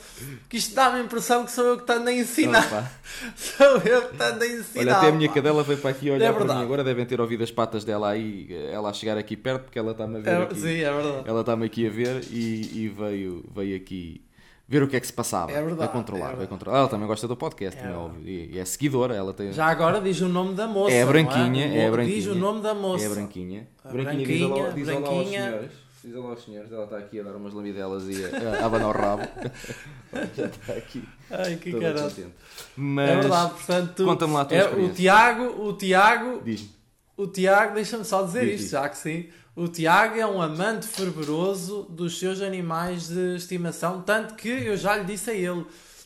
que 0.47 0.55
isto 0.57 0.73
dá-me 0.73 1.01
a 1.01 1.03
impressão 1.03 1.43
que 1.45 1.51
sou 1.51 1.65
eu 1.65 1.77
que 1.79 1.91
ando 1.91 2.07
a 2.09 2.13
ensinar, 2.13 2.65
Opa. 2.67 2.91
sou 3.35 3.77
eu 3.79 4.09
que 4.09 4.23
ando 4.23 4.43
a 4.43 4.47
ensinar, 4.47 4.81
Olha, 4.81 4.97
até 4.97 5.07
a 5.09 5.11
minha 5.11 5.29
cadela 5.29 5.61
veio 5.61 5.79
para 5.79 5.89
aqui 5.89 6.09
olhar 6.09 6.29
É 6.29 6.33
para 6.33 6.55
mim 6.55 6.61
agora, 6.61 6.83
devem 6.85 7.05
ter 7.05 7.19
ouvido 7.19 7.43
as 7.43 7.51
patas 7.51 7.83
dela 7.83 8.09
aí, 8.11 8.47
ela 8.71 8.89
a 8.89 8.93
chegar 8.93 9.17
aqui 9.17 9.35
perto, 9.35 9.63
porque 9.63 9.77
ela 9.77 9.91
está-me 9.91 10.17
a 10.17 10.21
ver 10.21 10.29
É, 10.29 10.43
aqui. 10.43 10.55
sim, 10.59 10.79
é 10.81 10.93
verdade. 10.93 11.23
Ela 11.29 11.41
está-me 11.41 11.65
aqui 11.65 11.85
a 11.85 11.89
ver 11.89 12.23
e, 12.31 12.76
e 12.85 12.89
veio, 12.89 13.43
veio 13.53 13.75
aqui 13.77 14.21
ver 14.67 14.83
o 14.83 14.87
que 14.87 14.95
é 14.95 14.99
que 14.99 15.07
se 15.07 15.13
passava. 15.13 15.51
É 15.51 15.55
verdade, 15.55 15.77
Vai 15.77 15.87
controlar, 15.91 16.33
é 16.33 16.35
vai 16.35 16.47
controlar. 16.47 16.79
Ela 16.79 16.87
também 16.89 17.07
gosta 17.07 17.27
do 17.27 17.35
podcast, 17.37 17.79
É 17.79 17.87
é 17.87 17.91
óbvio. 17.95 18.27
E, 18.27 18.59
é 18.59 18.65
seguidora, 18.65 19.15
ela 19.15 19.33
tem. 19.33 19.51
Já 19.53 19.65
agora 19.67 19.99
diz 20.01 20.19
o 20.21 20.27
nome 20.27 20.53
da 20.55 20.67
moça, 20.67 20.93
é 20.93 21.01
a 21.01 21.05
não 21.05 21.11
branquinha, 21.13 21.65
é 21.67 21.83
a 21.83 21.85
mo- 21.87 21.91
branquinha. 21.93 22.15
Diz 22.15 22.27
o 22.27 22.35
nome 22.35 22.61
da 22.61 22.73
moça. 22.73 23.05
É 23.05 23.09
branquinha. 23.09 23.67
A 23.83 23.89
branquinha, 23.89 24.25
diz 24.25 24.41
lá, 24.41 24.47
branquinha, 24.49 24.73
diz 24.75 24.87
lá 24.87 24.93
aos 24.95 25.03
branquinha. 25.09 25.43
senhores. 25.43 25.71
Diz 26.03 26.15
lá 26.15 26.29
aos 26.29 26.43
senhores, 26.45 26.71
ela 26.71 26.83
está 26.83 26.97
aqui 26.97 27.19
a 27.19 27.23
dar 27.23 27.35
umas 27.35 27.53
lambidelas 27.53 28.03
e 28.07 28.23
a, 28.25 28.59
a 28.63 28.65
abanar 28.65 28.89
o 28.89 28.91
rabo. 28.91 29.23
Já 30.35 30.45
está 30.45 30.73
aqui. 30.73 31.03
Ai, 31.31 31.55
que 31.57 31.71
caralho. 31.79 32.33
Mas, 32.75 33.09
É 33.09 33.15
verdade, 33.15 33.51
portanto, 33.51 34.05
conta-me 34.05 34.33
lá 34.33 34.41
a 34.41 34.45
tua 34.45 34.57
é, 34.57 34.65
o. 34.75 34.89
Tiago, 34.93 35.43
o 35.67 35.73
Tiago, 35.73 36.41
Diz-me. 36.43 36.69
o 37.17 37.27
Tiago, 37.27 37.73
deixa-me 37.75 38.05
só 38.05 38.23
dizer 38.23 38.41
Diz, 38.45 38.51
isto, 38.53 38.61
diz. 38.63 38.69
já 38.71 38.89
que 38.89 38.97
sim. 38.97 39.27
O 39.57 39.67
Tiago 39.67 40.19
é 40.19 40.25
um 40.25 40.39
amante 40.41 40.85
fervoroso 40.85 41.87
dos 41.89 42.19
seus 42.19 42.41
animais 42.41 43.07
de 43.07 43.35
estimação, 43.35 44.01
tanto 44.03 44.35
que 44.35 44.47
eu 44.47 44.77
já 44.77 44.95
lhe 44.95 45.03
disse 45.05 45.31
a 45.31 45.33
ele. 45.33 45.65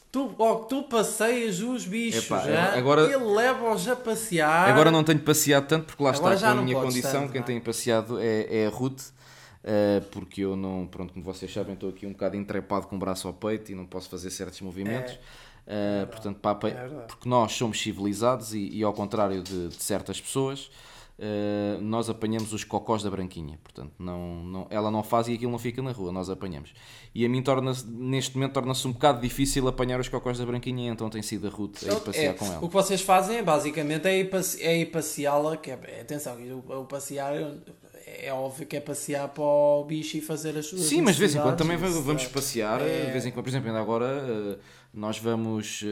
Tu, 0.09 0.33
ó, 0.39 0.55
tu 0.55 0.83
passeias 0.83 1.59
os 1.61 1.85
bichos, 1.85 2.25
Epá, 2.25 2.39
já. 2.39 2.77
agora- 2.77 3.03
ele 3.03 3.23
leva-os 3.23 3.87
a 3.87 3.95
passear. 3.95 4.69
Agora 4.69 4.89
não 4.89 5.03
tenho 5.03 5.19
passeado 5.19 5.67
tanto 5.67 5.85
porque 5.85 6.01
lá 6.03 6.11
Agora 6.11 6.35
está 6.35 6.53
com 6.53 6.59
a 6.59 6.61
minha 6.63 6.79
condição. 6.79 7.11
tanto, 7.11 7.31
quem 7.31 7.39
não 7.41 7.45
é? 7.45 7.47
tem 7.47 7.59
passeado 7.61 8.19
é, 8.19 8.63
é 8.63 8.67
a 8.67 8.69
Ruth. 8.69 9.01
eh, 9.63 10.01
porque 10.11 10.41
eu 10.41 10.55
não, 10.55 10.87
pronto, 10.87 11.13
como 11.13 11.23
vocês 11.23 11.53
sabem, 11.53 11.73
estou 11.75 11.89
aqui 11.89 12.05
um 12.07 12.13
bocado 12.13 12.35
entrepado 12.35 12.87
com 12.87 12.95
o 12.95 12.99
braço 12.99 13.27
ao 13.27 13.33
peito 13.33 13.71
e 13.71 13.75
não 13.75 13.85
posso 13.85 14.09
fazer 14.09 14.29
certos 14.31 14.59
movimentos. 14.61 15.17
Eh, 15.67 16.07
portanto, 16.09 16.39
para 16.39 16.51
apa- 16.51 16.69
É 16.69 16.87
porque 17.07 17.29
nós 17.29 17.51
somos 17.53 17.79
civilizados 17.81 18.53
e, 18.55 18.69
e 18.69 18.83
ao 18.83 18.91
contrário 18.93 19.43
de, 19.43 19.67
de 19.67 19.83
certas 19.83 20.19
pessoas, 20.19 20.71
eh, 21.23 21.77
nós 21.79 22.09
apanhamos 22.09 22.51
os 22.51 22.63
cocós 22.63 23.03
da 23.03 23.09
branquinha. 23.11 23.59
Portanto, 23.63 23.91
não, 23.99 24.43
não, 24.43 24.67
ela 24.71 24.89
não 24.89 25.03
faz 25.03 25.27
e 25.27 25.35
aquilo 25.35 25.51
não 25.51 25.59
fica 25.59 25.79
na 25.81 25.91
rua, 25.91 26.11
nós 26.11 26.29
apanhamos. 26.31 26.73
E 27.13 27.23
a 27.23 27.29
mim 27.29 27.43
torna 27.43 27.71
neste 27.87 28.35
momento 28.35 28.53
torna-se 28.53 28.87
um 28.87 28.91
bocado 28.91 29.21
difícil 29.21 29.67
apanhar 29.67 29.99
os 29.99 30.09
cocós 30.09 30.39
da 30.39 30.45
branquinha, 30.45 30.91
então 30.91 31.09
tem 31.11 31.21
sido 31.21 31.45
a 31.47 31.49
Ruth 31.51 31.83
a 31.87 31.93
ir 31.93 31.99
passear 32.01 32.31
É, 32.31 32.33
com 32.33 32.45
ela. 32.45 32.57
O 32.65 32.67
que 32.67 32.73
vocês 32.73 33.01
fazem 33.01 33.37
é 33.37 33.43
basicamente 33.43 34.07
é 34.07 34.19
ir, 34.19 34.29
passe- 34.31 34.61
é 34.63 34.79
ir 34.79 34.87
passeá-la, 34.87 35.57
que 35.57 35.69
é, 35.69 36.01
atenção, 36.01 36.35
o, 36.67 36.85
passear 36.85 37.33
é 38.05 38.33
óbvio 38.33 38.65
que 38.65 38.75
é 38.75 38.79
passear 38.81 39.27
para 39.29 39.43
o 39.43 39.85
bicho 39.85 40.17
e 40.17 40.21
fazer 40.21 40.57
as 40.57 40.65
suas 40.65 40.81
Sim, 40.81 41.01
mas 41.01 41.15
de 41.15 41.19
vez 41.19 41.35
em 41.35 41.39
quando 41.39 41.55
também 41.57 41.77
vamos 41.77 42.23
é- 42.23 42.27
passear. 42.29 42.81
é- 42.81 43.05
De 43.05 43.11
vez 43.11 43.25
em 43.25 43.31
quando, 43.31 43.43
por 43.43 43.49
exemplo, 43.49 43.67
ainda 43.69 43.79
agora 43.79 44.05
eh, 44.05 44.57
nós 44.93 45.17
vamos. 45.19 45.83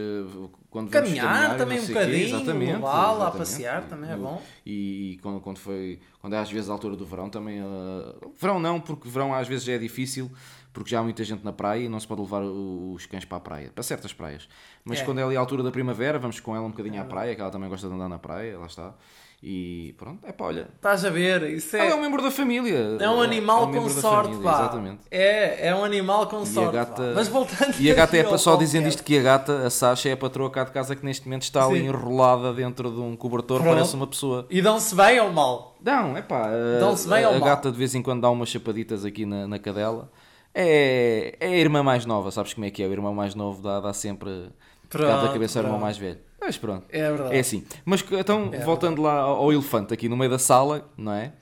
Quando 0.69 0.91
Caminhar 0.91 1.25
caminhar 1.25 1.57
também 1.57 1.79
um 1.79 1.81
sei 1.83 1.95
quê, 1.95 1.99
bocadinho, 1.99 2.25
exatamente, 2.27 2.71
levá-la 2.73 3.27
a 3.27 3.31
passear 3.31 3.87
também 3.87 4.11
é 4.11 4.15
bom. 4.15 4.39
E, 4.63 5.13
e 5.13 5.17
quando, 5.17 5.39
quando 5.39 5.57
foi. 5.57 5.99
Quando 6.21 6.33
é 6.33 6.37
às 6.37 6.51
vezes 6.51 6.69
a 6.69 6.73
altura 6.73 6.95
do 6.95 7.05
verão 7.07 7.27
também. 7.27 7.59
eh, 7.59 8.15
verão 8.39 8.59
não, 8.59 8.79
porque 8.79 9.09
verão 9.09 9.33
às 9.33 9.47
vezes 9.47 9.63
já 9.65 9.73
é 9.73 9.77
difícil. 9.79 10.31
Porque 10.71 10.91
já 10.91 10.99
há 10.99 11.03
muita 11.03 11.23
gente 11.23 11.43
na 11.43 11.51
praia 11.51 11.85
e 11.85 11.89
não 11.89 11.99
se 11.99 12.07
pode 12.07 12.21
levar 12.21 12.43
os 12.43 13.03
cães 13.07 13.25
para 13.25 13.37
a 13.37 13.41
praia, 13.41 13.71
para 13.73 13.83
certas 13.83 14.13
praias. 14.13 14.47
Mas 14.85 14.99
É. 14.99 15.03
quando 15.03 15.17
é 15.19 15.23
ali 15.23 15.35
a 15.35 15.39
altura 15.39 15.63
da 15.63 15.71
primavera, 15.71 16.19
vamos 16.19 16.39
com 16.39 16.55
ela 16.55 16.63
um 16.63 16.69
bocadinho 16.69 17.01
à 17.01 17.05
praia, 17.05 17.33
que 17.33 17.41
ela 17.41 17.49
também 17.49 17.67
gosta 17.67 17.87
de 17.87 17.93
andar 17.95 18.07
na 18.07 18.19
praia, 18.19 18.57
lá 18.59 18.67
está. 18.67 18.93
E 19.41 19.95
pronto, 19.97 20.19
é 20.27 20.33
pá, 20.33 20.45
olha. 20.45 20.67
Estás 20.75 21.05
a 21.05 21.09
ver? 21.09 21.43
Isso 21.49 21.73
Ela 21.75 21.85
é 21.85 21.91
é, 21.91 21.95
um 21.95 22.01
membro 22.01 22.21
da 22.21 22.29
família. 22.29 22.97
é 22.99 23.09
um 23.09 23.21
animal 23.21 23.67
com 23.67 23.71
membro 23.73 23.93
da 23.93 24.01
sorte, 24.01 24.27
família, 24.31 24.51
pá. 24.51 24.59
Exatamente. 24.59 24.99
É, 25.09 25.69
é 25.69 25.75
um 25.75 25.83
animal 25.83 26.27
com 26.27 26.43
E 26.43 26.45
sorte. 26.45 26.73
gata. 26.73 27.13
Mas 27.15 27.27
voltando 27.29 27.73
e 27.79 27.89
a 27.89 27.95
gata 27.95 28.17
é 28.17 28.37
só 28.37 28.57
dizendo 28.57 28.87
isto 28.89 29.01
que 29.01 29.17
a 29.17 29.21
gata, 29.23 29.65
a 29.65 29.69
Sasha, 29.69 30.09
é 30.09 30.11
a 30.11 30.17
patroa 30.17 30.51
de 30.65 30.71
casa 30.71 30.95
que 30.95 31.05
neste 31.05 31.25
momento 31.25 31.43
está 31.43 31.65
ali 31.65 31.79
Sim. 31.79 31.85
enrolada 31.87 32.53
dentro 32.53 32.91
de 32.91 32.99
um 32.99 33.15
cobertor, 33.15 33.61
Pronto. 33.61 33.73
parece 33.75 33.95
uma 33.95 34.07
pessoa. 34.07 34.45
E 34.49 34.61
dão-se 34.61 34.93
bem 34.95 35.19
ou 35.19 35.31
mal? 35.31 35.77
Não, 35.83 36.15
é 36.17 36.21
pá, 36.21 36.47
a, 36.47 36.79
Dão-se 36.79 37.07
bem 37.07 37.23
a, 37.23 37.29
ou 37.29 37.35
a 37.35 37.39
mal? 37.39 37.49
gata 37.49 37.71
de 37.71 37.77
vez 37.77 37.93
em 37.95 38.01
quando 38.01 38.21
dá 38.21 38.29
umas 38.29 38.49
chapaditas 38.49 39.03
aqui 39.05 39.25
na, 39.25 39.47
na 39.47 39.59
cadela. 39.59 40.11
É, 40.53 41.35
é 41.39 41.47
a 41.47 41.57
irmã 41.57 41.83
mais 41.83 42.05
nova, 42.05 42.31
sabes 42.31 42.53
como 42.53 42.65
é 42.65 42.71
que 42.71 42.81
é? 42.83 42.87
O 42.87 42.91
irmão 42.91 43.13
mais 43.13 43.35
novo 43.35 43.61
dá, 43.61 43.79
dá 43.79 43.93
sempre 43.93 44.49
cabo 44.89 45.03
da 45.05 45.17
Pronto, 45.19 45.33
cabeça 45.33 45.59
ao 45.59 45.63
irmão 45.63 45.77
pronto. 45.79 45.83
mais 45.85 45.97
velho. 45.97 46.19
Mas 46.41 46.57
pronto. 46.57 46.85
É 46.89 47.09
verdade. 47.09 47.35
É 47.35 47.39
assim. 47.39 47.63
Mas 47.85 48.03
então, 48.11 48.49
É 48.51 48.59
voltando 48.59 49.01
lá 49.01 49.19
ao 49.19 49.51
elefante 49.53 49.93
aqui 49.93 50.09
no 50.09 50.17
meio 50.17 50.31
da 50.31 50.39
sala, 50.39 50.89
não 50.97 51.11
é? 51.13 51.33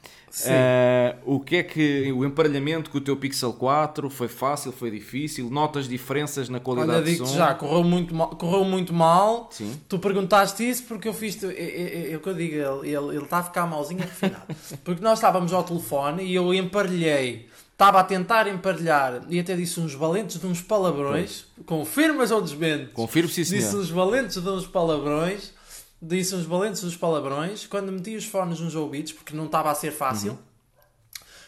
Eh, 0.46 1.16
o 1.26 1.40
que 1.40 1.58
é 1.58 1.64
que 1.64 2.12
o 2.12 2.26
emparelhamento 2.26 2.90
com 2.90 2.98
o 2.98 3.02
teu 3.02 3.16
Pixel 3.16 3.54
4 3.54 4.10
foi 4.10 4.28
fácil, 4.28 4.72
foi 4.72 4.92
difícil? 4.92 5.50
Notas 5.50 5.88
diferenças 5.88 6.50
na 6.50 6.60
qualidade 6.60 7.00
Olha, 7.00 7.04
de 7.04 7.18
som? 7.18 7.26
já, 7.26 7.54
correu 7.54 7.84
muito 7.84 8.14
mal. 8.14 8.30
Correu 8.30 8.64
muito 8.64 8.94
mal. 8.94 9.50
Sim. 9.52 9.80
Tu 9.88 9.98
perguntaste 10.00 10.68
isso 10.68 10.84
porque 10.84 11.08
eu 11.08 11.14
fiz. 11.14 11.36
O 11.36 11.40
que 11.40 12.30
eu 12.30 12.34
digo, 12.34 12.56
ele, 12.56 12.96
ele, 12.96 13.16
ele 13.16 13.24
está 13.24 13.38
a 13.40 13.44
ficar 13.44 13.66
malzinho 13.66 14.02
refinado. 14.02 14.44
porque 14.84 15.02
nós 15.02 15.18
estávamos 15.18 15.54
ao 15.54 15.64
telefone 15.64 16.24
e 16.24 16.36
eu 16.36 16.54
emparelhei. 16.54 17.48
Estava 17.72 18.00
a 18.00 18.04
tentar 18.04 18.48
emparelhar 18.48 19.22
e 19.30 19.40
até 19.40 19.56
disse 19.56 19.80
uns 19.80 19.94
valentes 19.94 20.40
de 20.40 20.48
uns 20.48 20.62
palavrões. 20.62 21.46
Confirmas 21.64 22.32
ou 22.32 22.42
desmentes? 22.42 22.92
Confirmo, 22.92 23.30
sim, 23.30 23.44
senhor. 23.44 23.62
Disse 23.62 23.76
uns 23.76 23.90
valentes 23.92 24.42
de 24.42 24.50
uns 24.50 24.66
palavrões. 24.66 25.54
Disse 26.02 26.36
uns 26.36 26.46
valentes 26.46 26.82
dos 26.82 26.96
palavrões. 26.96 27.66
Quando 27.66 27.92
meti 27.92 28.16
os 28.16 28.26
fones 28.26 28.60
nos 28.60 28.76
ouvidos, 28.76 29.14
porque 29.14 29.36
não 29.36 29.46
estava 29.46 29.72
a 29.72 29.76
ser 29.76 29.92
fácil. 29.92 30.32
Uhum. 30.34 30.38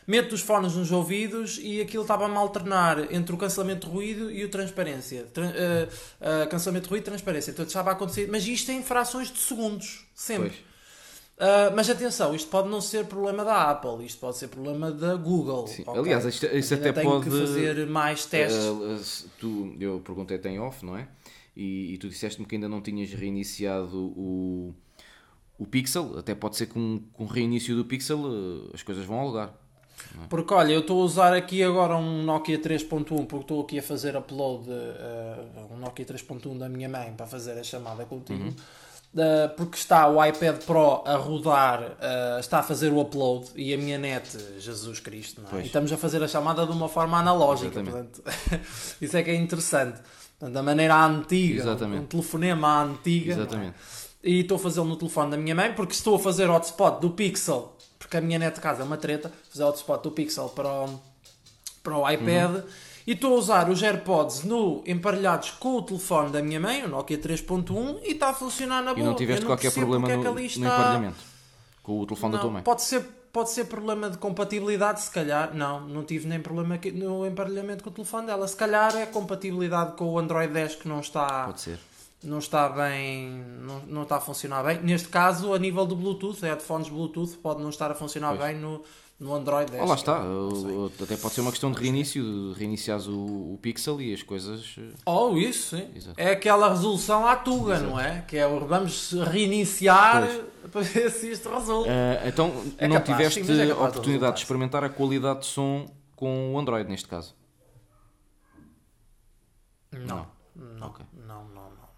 Meto 0.07 0.33
os 0.33 0.41
fones 0.41 0.73
nos 0.75 0.91
ouvidos 0.91 1.59
e 1.61 1.79
aquilo 1.81 2.01
estava-me 2.01 2.35
a 2.35 2.39
alternar 2.39 3.13
entre 3.13 3.35
o 3.35 3.37
cancelamento 3.37 3.85
de 3.87 3.93
ruído 3.93 4.31
e 4.31 4.43
o 4.43 4.49
transparência. 4.49 5.25
Tran- 5.31 5.53
eh, 5.55 5.87
eh, 6.19 6.45
cancelamento 6.47 6.85
de 6.85 6.89
ruído 6.89 7.03
e 7.03 7.05
transparência. 7.05 7.51
Então 7.51 7.63
estava 7.63 7.91
a 7.91 7.93
acontecer. 7.93 8.27
Mas 8.31 8.47
isto 8.47 8.71
em 8.71 8.81
frações 8.81 9.31
de 9.31 9.37
segundos. 9.37 10.07
Sempre. 10.15 10.49
Pois. 10.49 10.69
Ah, 11.41 11.71
mas 11.75 11.87
atenção, 11.89 12.33
isto 12.35 12.49
pode 12.49 12.67
não 12.69 12.81
ser 12.81 13.05
problema 13.05 13.45
da 13.45 13.69
Apple. 13.69 14.03
Isto 14.03 14.19
pode 14.19 14.37
ser 14.37 14.47
problema 14.47 14.91
da 14.91 15.15
Google. 15.15 15.67
Sim. 15.67 15.83
ok? 15.85 15.99
Aliás, 16.01 16.25
isto, 16.25 16.45
isto 16.47 16.73
até 16.73 16.91
pode. 16.91 17.25
que 17.25 17.29
fazer 17.29 17.85
mais 17.87 18.25
testes. 18.25 18.59
eh, 18.65 18.97
se 19.03 19.27
tu, 19.39 19.75
eu 19.79 20.01
perguntei-te 20.03 20.47
em 20.47 20.59
off, 20.59 20.83
não 20.83 20.97
é? 20.97 21.07
E, 21.59 21.93
e 21.93 21.97
tu 21.97 22.07
disseste-me 22.07 22.47
que 22.47 22.55
ainda 22.55 22.69
não 22.69 22.79
tinhas 22.79 23.11
reiniciado 23.11 23.97
o, 24.15 24.73
o 25.57 25.65
Pixel. 25.67 26.17
Até 26.17 26.33
pode 26.33 26.55
ser 26.55 26.67
que 26.67 26.73
com, 26.73 27.01
com 27.11 27.25
o 27.25 27.27
reinício 27.27 27.75
do 27.75 27.83
Pixel 27.83 28.17
eh, 28.17 28.71
as 28.73 28.81
coisas 28.81 29.03
vão 29.05 29.19
ao 29.19 29.27
lugar. 29.27 29.53
Porque 30.29 30.53
olha, 30.53 30.71
eu 30.71 30.79
estou 30.79 31.01
a 31.01 31.03
usar 31.03 31.33
aqui 31.33 31.61
agora 31.61 31.97
um 31.97 32.23
Nokia 32.23 32.57
3.1 32.57 33.25
porque 33.25 33.35
estou 33.35 33.61
aqui 33.61 33.79
a 33.79 33.83
fazer 33.83 34.15
upload 34.15 34.69
uh, 34.69 35.73
um 35.73 35.77
Nokia 35.77 36.05
3.1 36.05 36.57
da 36.57 36.69
minha 36.69 36.87
mãe 36.87 37.11
para 37.11 37.27
fazer 37.27 37.59
a 37.59 37.63
chamada 37.63 38.05
contigo. 38.05 38.41
Uhum. 38.41 38.55
Uh, 39.13 39.49
porque 39.57 39.75
está 39.75 40.07
o 40.07 40.23
iPad 40.23 40.63
Pro 40.63 41.03
a 41.05 41.15
rodar, 41.17 41.81
uh, 41.81 42.39
está 42.39 42.59
a 42.59 42.63
fazer 42.63 42.93
o 42.93 43.01
upload 43.01 43.49
e 43.57 43.73
a 43.73 43.77
minha 43.77 43.97
net, 43.97 44.29
Jesus 44.59 45.01
Cristo, 45.01 45.41
não 45.41 45.59
é? 45.59 45.63
E 45.63 45.65
estamos 45.65 45.91
a 45.91 45.97
fazer 45.97 46.23
a 46.23 46.27
chamada 46.27 46.65
de 46.65 46.71
uma 46.71 46.87
forma 46.87 47.19
analógica, 47.19 47.83
portanto, 47.83 48.23
isso 49.01 49.17
é 49.17 49.23
que 49.23 49.31
é 49.31 49.35
interessante. 49.35 49.99
Portanto, 50.39 50.53
da 50.53 50.63
maneira 50.63 51.05
antiga, 51.05 51.61
Exatamente. 51.61 52.01
um 52.03 52.05
telefonema 52.05 52.67
à 52.67 52.83
antiga. 52.83 53.35
não 53.35 53.41
é? 53.41 53.45
Exatamente. 53.45 53.75
E 54.23 54.39
estou 54.39 54.55
a 54.55 54.59
fazê-lo 54.59 54.85
no 54.87 54.95
telefone 54.95 55.31
da 55.31 55.37
minha 55.37 55.53
mãe 55.55 55.73
porque 55.73 55.93
estou 55.93 56.15
a 56.15 56.19
fazer 56.19 56.49
hotspot 56.49 57.01
do 57.01 57.09
Pixel, 57.11 57.75
porque 57.97 58.17
a 58.17 58.21
minha 58.21 58.39
net 58.39 58.55
de 58.55 58.61
casa 58.61 58.81
é 58.81 58.85
uma 58.85 58.97
treta, 58.97 59.31
fazer 59.49 59.63
hotspot 59.65 60.01
do 60.03 60.11
Pixel 60.11 60.49
para 60.49 60.67
o, 60.85 60.99
para 61.83 61.97
o 61.97 62.09
iPad. 62.09 62.55
Uhum. 62.55 62.63
E 63.07 63.13
estou 63.13 63.33
a 63.33 63.37
usar 63.39 63.69
os 63.69 63.81
AirPods 63.81 64.43
no, 64.43 64.83
emparelhados 64.85 65.51
com 65.51 65.77
o 65.77 65.81
telefone 65.81 66.31
da 66.31 66.41
minha 66.43 66.59
mãe, 66.59 66.83
o 66.83 66.87
Nokia 66.87 67.17
3.1, 67.17 67.99
e 68.03 68.11
está 68.11 68.29
a 68.29 68.33
funcionar 68.33 68.83
na 68.83 68.93
boa. 68.93 69.03
E 69.03 69.03
não 69.03 69.15
tiveste 69.15 69.41
Eu 69.43 69.47
qualquer 69.49 69.71
problema 69.73 70.07
porque 70.07 70.17
no, 70.17 70.23
é 70.25 70.27
ali 70.29 70.41
no 70.41 70.45
está- 70.47 70.59
emparelhamento 70.67 71.17
com 71.81 71.99
o 71.99 72.05
telefone 72.05 72.33
da 72.33 72.37
tua 72.39 72.47
Não, 72.47 72.53
mãe. 72.53 72.63
Pode 72.63 72.83
ser, 72.83 73.03
pode 73.31 73.51
ser 73.51 73.65
problema 73.65 74.09
de 74.09 74.17
compatibilidade, 74.17 75.01
se 75.01 75.11
calhar. 75.11 75.53
Não, 75.55 75.81
não 75.81 76.03
tive 76.03 76.27
nem 76.27 76.39
problema 76.39 76.75
aqui 76.75 76.91
no 76.91 77.25
emparelhamento 77.25 77.83
com 77.83 77.89
o 77.89 77.93
telefone 77.93 78.27
dela. 78.27 78.47
Se 78.47 78.55
calhar 78.55 78.95
é 78.95 79.05
compatibilidade 79.05 79.93
com 79.97 80.05
o 80.05 80.19
Android 80.19 80.51
10 80.53 80.75
que 80.75 80.87
não 80.87 80.99
está, 80.99 81.45
Pode 81.45 81.61
ser. 81.61 81.79
não 82.23 82.39
está 82.39 82.67
bem, 82.69 83.43
não, 83.61 83.79
não 83.87 84.03
está 84.03 84.17
a 84.17 84.21
funcionar 84.21 84.63
bem. 84.63 84.81
Neste 84.81 85.07
caso, 85.09 85.53
a 85.53 85.59
nível 85.59 85.85
do 85.85 85.95
Bluetooth, 85.95 86.41
headphones 86.41 86.89
Bluetooth 86.89 87.37
pode 87.37 87.61
não 87.61 87.69
estar 87.69 87.91
a 87.91 87.95
funcionar 87.95 88.35
Pois. 88.35 88.41
bem 88.51 88.57
no, 88.59 88.83
no 89.19 89.33
Android 89.35 89.69
10. 89.71 89.83
Oh, 89.83 89.85
lá 89.87 89.95
está. 89.95 90.13
eu 90.19 90.49
não. 90.49 90.49
O- 90.49 90.85
o- 90.85 90.91
Até 91.03 91.17
pode 91.17 91.33
ser 91.33 91.41
uma 91.41 91.51
questão 91.51 91.71
de 91.71 91.79
reinício, 91.81 92.23
de 92.23 92.57
reiniciares 92.59 93.07
o, 93.07 93.13
o 93.53 93.59
Pixel 93.61 93.99
e 94.01 94.13
as 94.13 94.23
coisas. 94.23 94.75
eh, 94.77 94.91
Oh, 95.05 95.35
isso, 95.35 95.75
sim. 95.75 95.89
Exato. 95.95 96.19
É 96.19 96.31
aquela 96.31 96.69
resolução 96.69 97.27
à 97.27 97.35
tuga, 97.35 97.79
não 97.79 97.99
é? 97.99 98.21
Que 98.21 98.37
é 98.37 98.47
o 98.47 98.65
vamos 98.65 99.11
reiniciar 99.11 100.25
para 100.71 100.81
ver 100.81 101.11
se 101.11 101.31
isto 101.31 101.49
resulta. 101.49 101.89
Ah, 101.91 102.27
então, 102.27 102.51
É 102.77 102.87
não 102.87 102.95
capaz, 102.97 103.17
tiveste 103.17 103.45
sim, 103.45 103.59
é 103.61 103.65
de 103.65 103.71
oportunidade 103.73 104.05
resultar, 104.05 104.31
de 104.31 104.39
experimentar 104.39 104.83
a 104.85 104.89
qualidade 104.89 105.39
de 105.41 105.45
som 105.47 105.85
com 106.15 106.53
o 106.53 106.59
Android, 106.59 106.89
neste 106.89 107.07
caso? 107.07 107.35
Não, 109.91 110.27
não, 110.55 110.87
Ok. 110.87 111.05
não, 111.13 111.43
não, 111.45 111.53
não, 111.55 111.89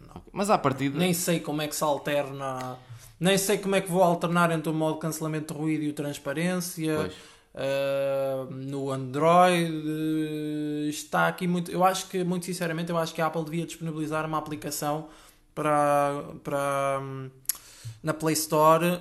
não. 0.00 0.10
Ok. 0.16 0.22
Mas 0.32 0.50
à 0.50 0.56
partida. 0.58 0.98
Nem 0.98 1.12
sei 1.12 1.40
como 1.40 1.60
é 1.62 1.68
que 1.68 1.74
se 1.74 1.82
alterna. 1.82 2.76
Nem 3.24 3.38
sei 3.38 3.56
como 3.56 3.74
é 3.74 3.80
que 3.80 3.90
vou 3.90 4.02
alternar 4.02 4.50
entre 4.50 4.68
o 4.68 4.74
modo 4.74 4.98
cancelamento 4.98 5.54
de 5.54 5.58
ruído 5.58 5.82
e 5.82 5.88
o 5.88 5.94
transparência. 5.94 6.94
Pois. 6.94 7.14
Uh, 7.54 8.52
no 8.52 8.90
Android 8.90 9.72
uh, 9.72 10.88
está 10.90 11.28
aqui 11.28 11.46
muito. 11.46 11.70
Eu 11.70 11.82
acho 11.82 12.06
que, 12.10 12.22
muito 12.22 12.44
sinceramente, 12.44 12.90
eu 12.90 12.98
acho 12.98 13.14
que 13.14 13.22
a 13.22 13.26
Apple 13.26 13.42
devia 13.42 13.64
disponibilizar 13.64 14.26
uma 14.26 14.36
aplicação 14.36 15.08
para, 15.54 16.22
para 16.42 17.00
hum, 17.00 17.30
na 18.02 18.12
Play 18.12 18.34
Store 18.34 19.00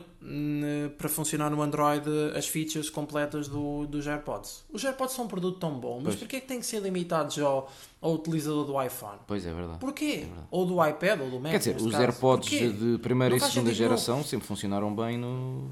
para 0.98 1.10
funcionar 1.10 1.50
no 1.50 1.62
Android 1.62 2.08
as 2.36 2.48
features 2.48 2.90
completas 2.90 3.48
do, 3.48 3.86
dos 3.88 4.08
AirPods. 4.08 4.64
Os 4.72 4.84
AirPods 4.84 5.16
são 5.16 5.26
um 5.26 5.28
produto 5.28 5.60
tão 5.60 5.72
bom, 5.80 5.96
mas 5.98 6.06
Pois. 6.14 6.16
porquê 6.20 6.38
é 6.38 6.40
que 6.40 6.48
tem 6.48 6.60
que 6.60 6.66
ser 6.66 6.80
limitados 6.82 7.38
ao, 7.40 7.70
ao 8.02 8.14
utilizador 8.14 8.66
do 8.66 8.82
iPhone? 8.82 9.20
Pois 9.28 9.46
é, 9.46 9.54
verdade. 9.54 9.80
Porquê? 9.80 10.18
verdade. 10.26 10.48
ou 10.50 10.66
do 10.66 10.86
iPad 10.88 11.22
ou 11.22 11.30
do 11.30 11.40
Mac. 11.40 11.52
Quer 11.52 11.58
dizer, 11.60 11.76
os 11.76 11.92
caso. 11.92 12.04
AirPods 12.04 12.50
Porquê? 12.50 12.70
de 12.70 12.98
primeira 13.00 13.36
Não 13.36 13.46
e 13.46 13.50
segunda 13.52 13.74
geração 13.74 14.24
sempre 14.24 14.48
funcionaram 14.48 14.96
bem 14.96 15.18
no. 15.18 15.70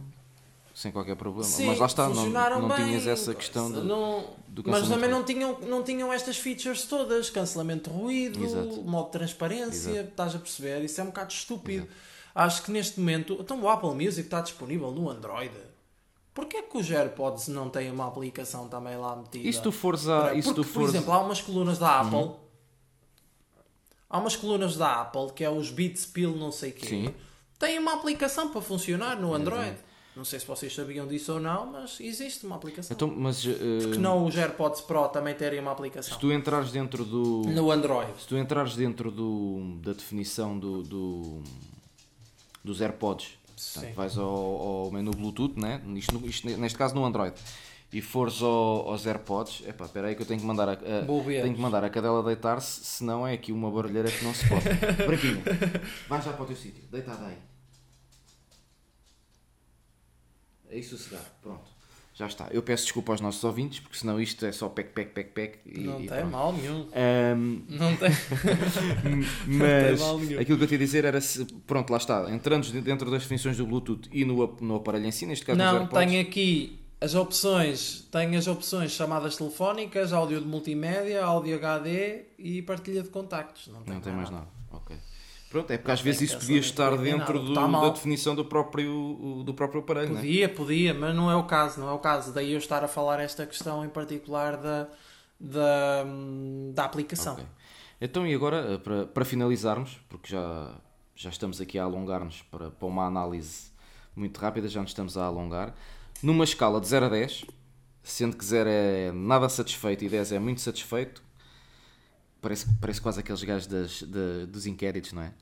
sem 0.76 0.92
qualquer 0.92 1.16
problema. 1.16 1.44
Sim, 1.46 1.68
Mas 1.68 1.80
lá 1.80 1.86
está, 1.86 2.10
não, 2.10 2.30
não 2.30 2.68
bem, 2.68 2.86
tinhas 2.88 3.08
essa 3.08 3.34
questão 3.34 3.72
de. 3.72 3.80
não, 3.82 4.26
do 4.48 4.64
mas 4.66 4.82
cancelamento 4.82 4.90
também 4.90 5.10
de 5.10 5.16
não 5.16 5.24
tinham, 5.24 5.70
não 5.70 5.84
tinham 5.84 6.12
estas 6.14 6.38
features 6.38 6.84
todas: 6.86 7.30
cancelamento 7.30 7.90
de 7.90 7.96
ruído, 7.96 8.44
Exato. 8.44 8.82
modo 8.84 9.06
de 9.06 9.12
transparência. 9.14 9.92
Exato. 9.92 10.10
Estás 10.10 10.36
a 10.36 10.40
perceber? 10.40 10.84
Isso 10.84 11.00
é 11.00 11.04
um 11.04 11.08
bocado 11.08 11.32
estúpido. 11.32 11.88
Acho 12.34 12.64
que 12.64 12.72
neste 12.72 13.00
momento, 13.00 13.38
então 13.40 13.62
o 13.62 13.70
Apple 13.70 13.90
Music 13.94 14.22
está 14.22 14.42
disponível 14.42 14.92
no 14.92 15.10
Android. 15.10 15.52
Porquê 16.34 16.58
é 16.58 16.62
que 16.62 16.78
os 16.78 16.90
AirPods 16.90 17.50
não 17.50 17.70
têm 17.70 17.92
uma 17.92 18.08
aplicação 18.08 18.70
também 18.70 18.96
lá 18.98 19.16
metida? 19.18 19.46
E 19.48 19.52
se 19.52 19.62
tu 19.62 19.72
fores 19.72 20.08
a. 20.08 20.34
E 20.34 20.42
tu 20.42 20.46
Porque, 20.54 20.62
por 20.62 20.66
fores... 20.66 20.90
Uhum. 20.90 20.96
exemplo, 20.96 21.14
há 21.14 21.20
umas 21.20 21.42
colunas 21.42 21.78
da 21.78 22.00
Apple. 22.00 22.32
Há 24.10 24.18
umas 24.18 24.36
colunas 24.36 24.76
da 24.78 25.02
Apple 25.02 25.32
que 25.36 25.44
é 25.44 25.50
os 25.50 25.72
Beats 25.72 26.06
Pill, 26.06 26.36
não 26.36 26.52
sei 26.52 26.72
quê. 26.72 26.88
Sim. 26.88 27.14
Tem 27.60 27.78
uma 27.78 27.94
aplicação 27.94 28.50
para 28.50 28.62
funcionar 28.62 29.20
no 29.20 29.34
Android. 29.34 29.78
Não 30.16 30.26
sei 30.26 30.40
se 30.40 30.46
vocês 30.46 30.74
sabiam 30.76 31.08
disso 31.08 31.34
ou 31.34 31.40
não, 31.40 31.68
mas 31.72 31.98
existe 32.02 32.46
uma 32.46 32.58
aplicação. 32.58 32.94
Então, 32.94 33.08
mas. 33.08 33.46
eh, 33.46 33.92
que 33.92 33.98
não 33.98 34.26
os 34.26 34.36
AirPods 34.38 34.82
Pro 34.82 35.08
também 35.08 35.34
terem 35.34 35.60
uma 35.62 35.72
aplicação 35.72 36.14
se 36.14 36.20
tu 36.20 36.32
entrares 36.34 36.72
dentro 36.72 37.06
do. 37.06 37.44
no 37.46 37.72
Android. 37.72 38.12
Se 38.20 38.28
tu 38.28 38.36
entrares 38.38 38.76
dentro 38.76 39.10
do, 39.10 39.78
da 39.82 39.94
definição 39.94 40.60
do, 40.60 40.84
do- 40.84 41.44
dos 42.64 42.82
AirPods, 42.82 43.30
portanto, 43.56 43.96
vais 43.96 44.18
ao, 44.18 44.28
ao 44.86 44.92
menu 44.92 45.12
Bluetooth, 45.12 45.60
né? 45.60 45.82
isto, 45.96 46.22
isto 46.28 46.48
neste 46.58 46.78
caso 46.78 46.94
no 46.96 47.04
Android, 47.06 47.36
e 47.94 48.02
fores 48.02 48.42
ao- 48.42 48.90
aos 48.90 49.06
AirPods, 49.06 49.64
epá, 49.68 49.86
espera 49.86 50.08
aí 50.08 50.16
que 50.16 50.22
eu 50.22 50.26
tenho 50.26 50.40
que 50.40 50.46
mandar 50.46 50.70
a, 50.70 50.74
a- 50.74 50.78
tenho 51.44 51.56
que 51.56 51.62
mandar 51.62 51.84
a 51.84 51.90
cadela 51.90 52.24
deitar-se, 52.24 52.84
senão 52.86 53.28
é 53.28 53.34
aqui 53.34 53.52
uma 53.52 53.70
barulheira 53.70 54.10
que 54.12 54.24
não 54.24 54.34
se 54.34 54.48
pode. 54.48 54.64
Branquinha, 55.06 55.44
vai 56.08 56.22
já 56.22 56.32
para 56.34 56.44
o 56.44 56.46
teu 56.48 56.56
sítio, 56.56 56.84
deitada 56.92 57.26
aí. 57.26 57.38
Aí 60.70 60.82
sossegado, 60.84 61.26
pronto. 61.42 61.70
Já 62.22 62.28
está. 62.28 62.48
Eu 62.52 62.62
peço 62.62 62.84
desculpa 62.84 63.14
aos 63.14 63.20
nossos 63.20 63.44
ouvintes, 63.44 63.80
porque 63.80 63.98
senão 63.98 64.22
isto 64.22 64.46
é 64.46 64.52
só 64.52 64.70
pec, 64.70 64.92
pec, 64.92 65.12
pec, 65.12 65.32
pec. 65.32 65.58
E, 65.66 65.80
não 65.80 66.00
e 66.00 66.08
tem 66.08 66.24
mal 66.24 66.54
nenhum. 66.54 66.88
Ahm, 66.94 67.62
Não 67.68 67.96
tem. 67.96 68.12
mas 69.48 70.00
mal 70.00 70.20
nenhum. 70.20 70.40
aquilo 70.40 70.56
que 70.60 70.64
eu 70.66 70.68
te 70.68 70.74
ia 70.74 70.78
dizer 70.78 71.04
era 71.04 71.20
se, 71.20 71.44
pronto, 71.66 71.90
lá 71.90 71.98
está, 71.98 72.30
entrando 72.30 72.72
dentro 72.84 73.10
das 73.10 73.24
definições 73.24 73.58
do 73.58 73.66
Bluetooth 73.66 74.08
e 74.12 74.24
no, 74.24 74.56
no 74.62 74.76
aparelho 74.76 75.08
em 75.08 75.12
si, 75.12 75.26
neste 75.26 75.44
caso 75.44 75.58
Não, 75.58 75.88
tenho 75.88 76.22
aqui 76.22 76.80
as 77.02 77.16
opções. 77.16 78.08
Tenho 78.12 78.38
as 78.38 78.46
opções 78.48 78.92
chamadas 78.92 79.36
telefónicas, 79.36 80.14
áudio 80.14 80.40
de 80.40 80.46
multimédia, 80.48 81.26
áudio 81.26 81.56
HD 81.56 82.26
e 82.38 82.62
partilha 82.62 83.02
de 83.02 83.10
contactos. 83.10 83.68
Não 83.68 83.82
tem, 83.82 83.96
não 83.96 84.02
tem 84.02 84.14
mais 84.14 84.30
nada. 84.30 84.46
Ok. 84.46 84.61
Pronto, 85.52 85.70
é 85.70 85.78
porque 85.78 85.88
Não 85.90 85.94
às 85.94 86.02
vezes 86.02 86.20
tem 86.20 86.26
isso 86.28 86.38
podia 86.40 86.60
estar 86.60 86.96
dentro 86.98 87.38
do- 87.44 87.54
mal. 87.70 87.82
da 87.82 87.90
definição 87.90 88.34
do 88.34 88.46
próprio, 88.46 89.44
do 89.46 89.54
próprio 89.54 89.82
aparelho, 89.82 90.14
é? 90.14 90.16
Podia, 90.16 90.50
podia, 90.50 90.94
mas 90.94 91.14
não 91.14 91.30
é 91.30 91.36
o 91.36 91.44
caso, 91.44 91.80
não 91.82 91.90
é 91.90 91.92
o 91.92 92.00
caso. 92.00 92.32
Daí 92.34 92.54
eu 92.54 92.58
estar 92.58 92.84
a 92.84 92.88
falar 92.88 93.20
esta 93.20 93.46
questão 93.46 93.84
em 93.84 93.90
particular 93.90 94.56
da, 94.56 94.88
da, 95.40 96.06
da 96.74 96.86
aplicação. 96.86 97.34
Ok. 97.34 97.46
Então, 98.00 98.26
e 98.26 98.34
agora, 98.34 98.74
eh, 98.74 98.78
para, 98.78 99.06
para 99.06 99.26
finalizarmos, 99.26 100.00
porque 100.10 100.32
já, 100.32 100.74
já 101.16 101.30
estamos 101.30 101.60
aqui 101.62 101.78
a 101.78 101.84
alongar-nos 101.84 102.42
para, 102.44 102.72
para 102.72 102.88
uma 102.88 103.06
análise 103.06 103.72
muito 104.16 104.40
rápida, 104.40 104.68
já 104.68 104.82
nos 104.82 104.92
estamos 104.92 105.18
a 105.18 105.26
alongar, 105.26 105.76
numa 106.24 106.44
escala 106.44 106.80
de 106.82 106.88
0 106.88 107.06
a 107.08 107.10
10, 107.10 107.46
sendo 108.02 108.36
que 108.38 108.44
0 108.46 108.70
é 108.70 109.12
nada 109.12 109.48
satisfeito 109.50 110.04
e 110.04 110.10
10 110.10 110.32
é 110.32 110.40
muito 110.40 110.62
satisfeito, 110.62 111.22
parece, 112.42 112.66
parece 112.82 113.00
quase 113.02 113.20
aqueles 113.20 113.44
gajos 113.44 113.68
das, 113.68 114.02
da- 114.04 114.46
dos 114.48 114.66
inquéritos, 114.66 115.14
não 115.14 115.22
é? 115.22 115.34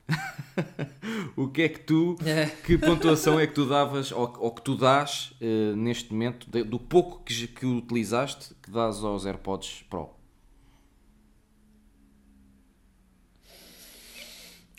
o 1.36 1.48
que 1.48 1.62
é 1.62 1.68
que 1.68 1.80
tu, 1.80 2.16
É. 2.24 2.46
que 2.46 2.76
pontuação 2.78 3.38
é 3.40 3.46
que 3.46 3.54
tu 3.54 3.66
davas, 3.68 4.12
ou, 4.12 4.32
ou 4.38 4.54
que 4.54 4.62
tu 4.62 4.76
dás 4.76 5.32
eh, 5.40 5.72
neste 5.74 6.12
momento, 6.12 6.48
de- 6.50 6.62
do 6.64 6.78
pouco 6.78 7.22
que, 7.24 7.46
que 7.48 7.64
utilizaste, 7.66 8.54
que 8.62 8.70
dás 8.70 9.02
aos 9.02 9.24
AirPods 9.26 9.84
Pro? 9.88 10.10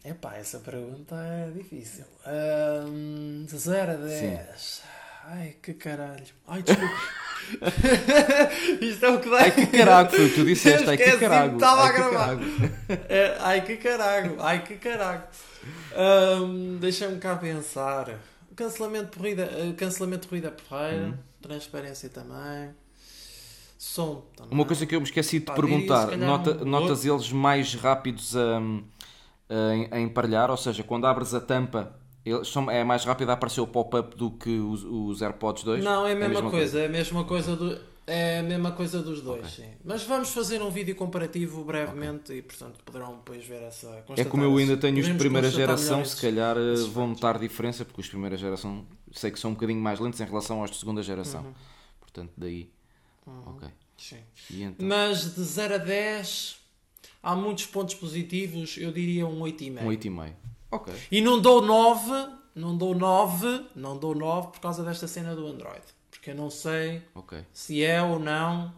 Epá, 0.03 0.35
essa 0.35 0.57
pergunta 0.59 1.15
é 1.15 1.51
difícil. 1.51 2.05
De 3.45 3.55
0 3.57 3.91
a 3.91 3.95
10. 3.95 4.81
Ai, 5.25 5.55
que 5.61 5.73
caralho. 5.73 6.23
Ai, 6.47 6.61
desculpa. 6.63 6.95
Isto 8.81 9.05
é 9.05 9.09
o 9.09 9.19
que 9.19 9.29
dá. 9.29 9.37
Ai 9.41 9.51
que 9.51 9.65
caralho, 9.67 10.09
foi 10.09 10.25
o 10.25 10.29
que 10.29 10.35
tu 10.35 10.45
disseste. 10.45 10.89
Ai 10.89 10.97
que 10.97 11.17
caralho. 11.17 11.53
estava 11.53 11.83
a 11.85 11.91
gravar. 11.91 12.37
É, 13.07 13.37
ai, 13.39 13.61
que 13.63 13.77
caralho. 13.77 14.35
Ai, 14.41 14.63
que 14.63 14.75
caralho. 14.75 15.23
Ahm, 15.95 16.77
Deixa-me 16.79 17.17
cá 17.19 17.35
pensar. 17.35 18.09
Cancelamento 18.55 19.11
de 19.11 19.17
corrida, 19.17 19.43
eh, 19.43 19.73
cancelamento 19.77 20.23
de 20.23 20.27
corrida 20.27 20.51
porreira. 20.51 21.05
Uhum. 21.05 21.13
Transparência 21.41 22.09
também. 22.09 22.71
Som 23.77 24.23
também. 24.35 24.53
Uma 24.53 24.65
coisa 24.65 24.85
que 24.85 24.95
eu 24.95 24.99
me 24.99 25.05
esqueci 25.07 25.39
de 25.39 25.45
Pá, 25.45 25.53
perguntar: 25.53 26.05
diria, 26.09 26.25
nota- 26.25 26.61
um 26.61 26.65
notas 26.65 27.05
eles 27.05 27.31
mais 27.31 27.73
rápidos 27.73 28.35
a, 28.35 28.57
a, 29.49 29.95
a 29.95 29.99
emparelhar? 29.99 30.51
Ou 30.51 30.57
seja, 30.57 30.83
quando 30.83 31.07
abres 31.07 31.33
a 31.33 31.39
tampa, 31.39 31.95
é 32.71 32.83
mais 32.83 33.03
rápido 33.03 33.29
a 33.29 33.33
aparecer 33.33 33.61
o 33.61 33.67
pop-up 33.67 34.15
do 34.15 34.31
que 34.31 34.49
os, 34.59 34.83
os 34.83 35.21
AirPods 35.21 35.63
2? 35.63 35.83
Não, 35.83 36.05
é 36.05 36.13
a 36.13 36.15
mesma, 36.15 36.49
coisa, 36.49 36.79
é 36.79 36.85
a 36.85 36.89
mesma 36.89 37.23
coisa 37.23 37.55
do. 37.55 37.91
É 38.07 38.39
a 38.39 38.43
mesma 38.43 38.71
coisa 38.71 39.01
dos 39.01 39.21
dois, 39.21 39.45
Ok. 39.45 39.63
sim. 39.63 39.71
Mas 39.85 40.03
vamos 40.03 40.29
fazer 40.29 40.61
um 40.61 40.69
vídeo 40.69 40.95
comparativo 40.95 41.63
brevemente 41.63 42.33
e, 42.33 42.41
portanto, 42.41 42.79
poderão 42.83 43.15
depois 43.15 43.45
ver 43.45 43.61
essa. 43.61 44.03
É 44.17 44.25
como 44.25 44.43
eu 44.43 44.57
ainda 44.57 44.75
tenho 44.75 44.99
os 44.99 45.05
de 45.05 45.13
primeira 45.13 45.49
geração, 45.49 46.03
se 46.03 46.19
calhar 46.19 46.57
eh, 46.57 46.75
vão 46.91 47.07
notar 47.07 47.39
diferença, 47.39 47.85
porque 47.85 48.01
os 48.01 48.05
de 48.05 48.11
primeira 48.11 48.35
geração 48.35 48.85
sei 49.13 49.31
que 49.31 49.39
são 49.39 49.51
um 49.51 49.53
bocadinho 49.53 49.79
mais 49.79 49.99
lentos 49.99 50.19
em 50.19 50.25
relação 50.25 50.61
aos 50.61 50.71
de 50.71 50.77
segunda 50.77 51.01
geração. 51.03 51.43
Uhum. 51.43 51.53
Portanto, 51.99 52.31
daí. 52.35 52.69
Ok. 53.45 53.69
Sim. 53.97 54.17
E 54.49 54.63
então? 54.63 54.85
Mas 54.85 55.35
de 55.35 55.43
0 55.43 55.75
a 55.75 55.77
10 55.77 56.59
há 57.21 57.35
muitos 57.35 57.67
pontos 57.67 57.95
positivos, 57.95 58.77
eu 58.77 58.91
diria 58.91 59.27
um 59.27 59.39
8,5. 59.41 59.81
Um 59.83 59.87
8,5. 59.87 60.33
Ok. 60.71 60.93
E 61.11 61.19
não 61.21 61.39
dou 61.39 61.61
9, 61.61 62.11
não 62.55 62.77
dou 62.77 62.95
9, 62.95 63.65
não 63.75 63.97
dou 63.97 64.15
9 64.15 64.47
por 64.53 64.59
causa 64.61 64.83
desta 64.83 65.07
cena 65.07 65.35
do 65.35 65.45
Android. 65.47 65.81
Porque 66.09 66.31
eu 66.31 66.35
não 66.35 66.49
sei 66.49 67.01
Ok. 67.13 67.43
se 67.51 67.83
é 67.83 68.01
ou 68.01 68.17
não 68.19 68.73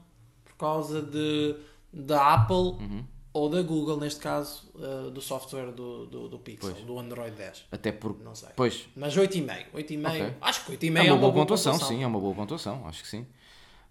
por 0.45 0.56
causa 0.56 1.01
de 1.01 1.56
da 1.91 2.34
Apple 2.34 2.56
Uhum. 2.56 3.03
ou 3.34 3.49
da 3.49 3.62
Google, 3.62 3.97
neste 3.99 4.19
caso, 4.19 4.71
eh, 4.79 5.12
do 5.12 5.21
software 5.21 5.71
do, 5.71 6.06
do, 6.08 6.27
do 6.29 6.39
Pixel, 6.39 6.71
Pois. 6.71 6.86
do 6.86 6.97
Android 6.99 7.36
10. 7.36 7.65
Até 7.71 7.91
porque. 7.91 8.23
Não 8.23 8.34
sei. 8.34 8.49
Pois, 8.56 8.88
Mas 8.95 9.15
8,5. 9.15 9.65
8,5. 9.73 10.08
Ok. 10.08 10.34
Acho 10.41 10.65
que 10.65 10.71
8,5 10.77 10.97
É 10.97 11.08
é 11.08 11.12
uma 11.12 11.19
boa 11.19 11.34
pontuação, 11.34 11.73
pontuação. 11.73 11.95
sim, 11.97 12.03
é 12.03 12.08
uma 12.08 12.19
boa 12.19 12.34
pontuação, 12.34 12.88
acho 12.88 13.01
que 13.03 13.08
sim. 13.10 13.27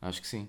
Acho 0.00 0.20
que 0.20 0.26
sim. 0.26 0.48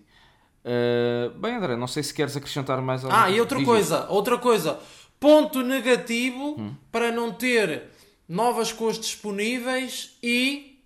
Uh, 0.65 1.37
bem, 1.39 1.55
André, 1.55 1.75
não 1.75 1.87
sei 1.87 2.01
se 2.03 2.13
queres 2.13 2.37
acrescentar 2.37 2.81
mais 2.81 3.03
algo. 3.03 3.15
Ah, 3.15 3.29
e 3.29 3.39
outra 3.39 3.63
coisa, 3.63 4.07
outra 4.09 4.37
coisa. 4.37 4.79
Ponto 5.23 5.61
negativo 5.61 6.55
Hum. 6.59 6.75
para 6.91 7.09
não 7.09 7.31
ter 7.31 7.83
novas 8.27 8.73
cores 8.73 8.99
disponíveis 8.99 10.17
e 10.21 10.83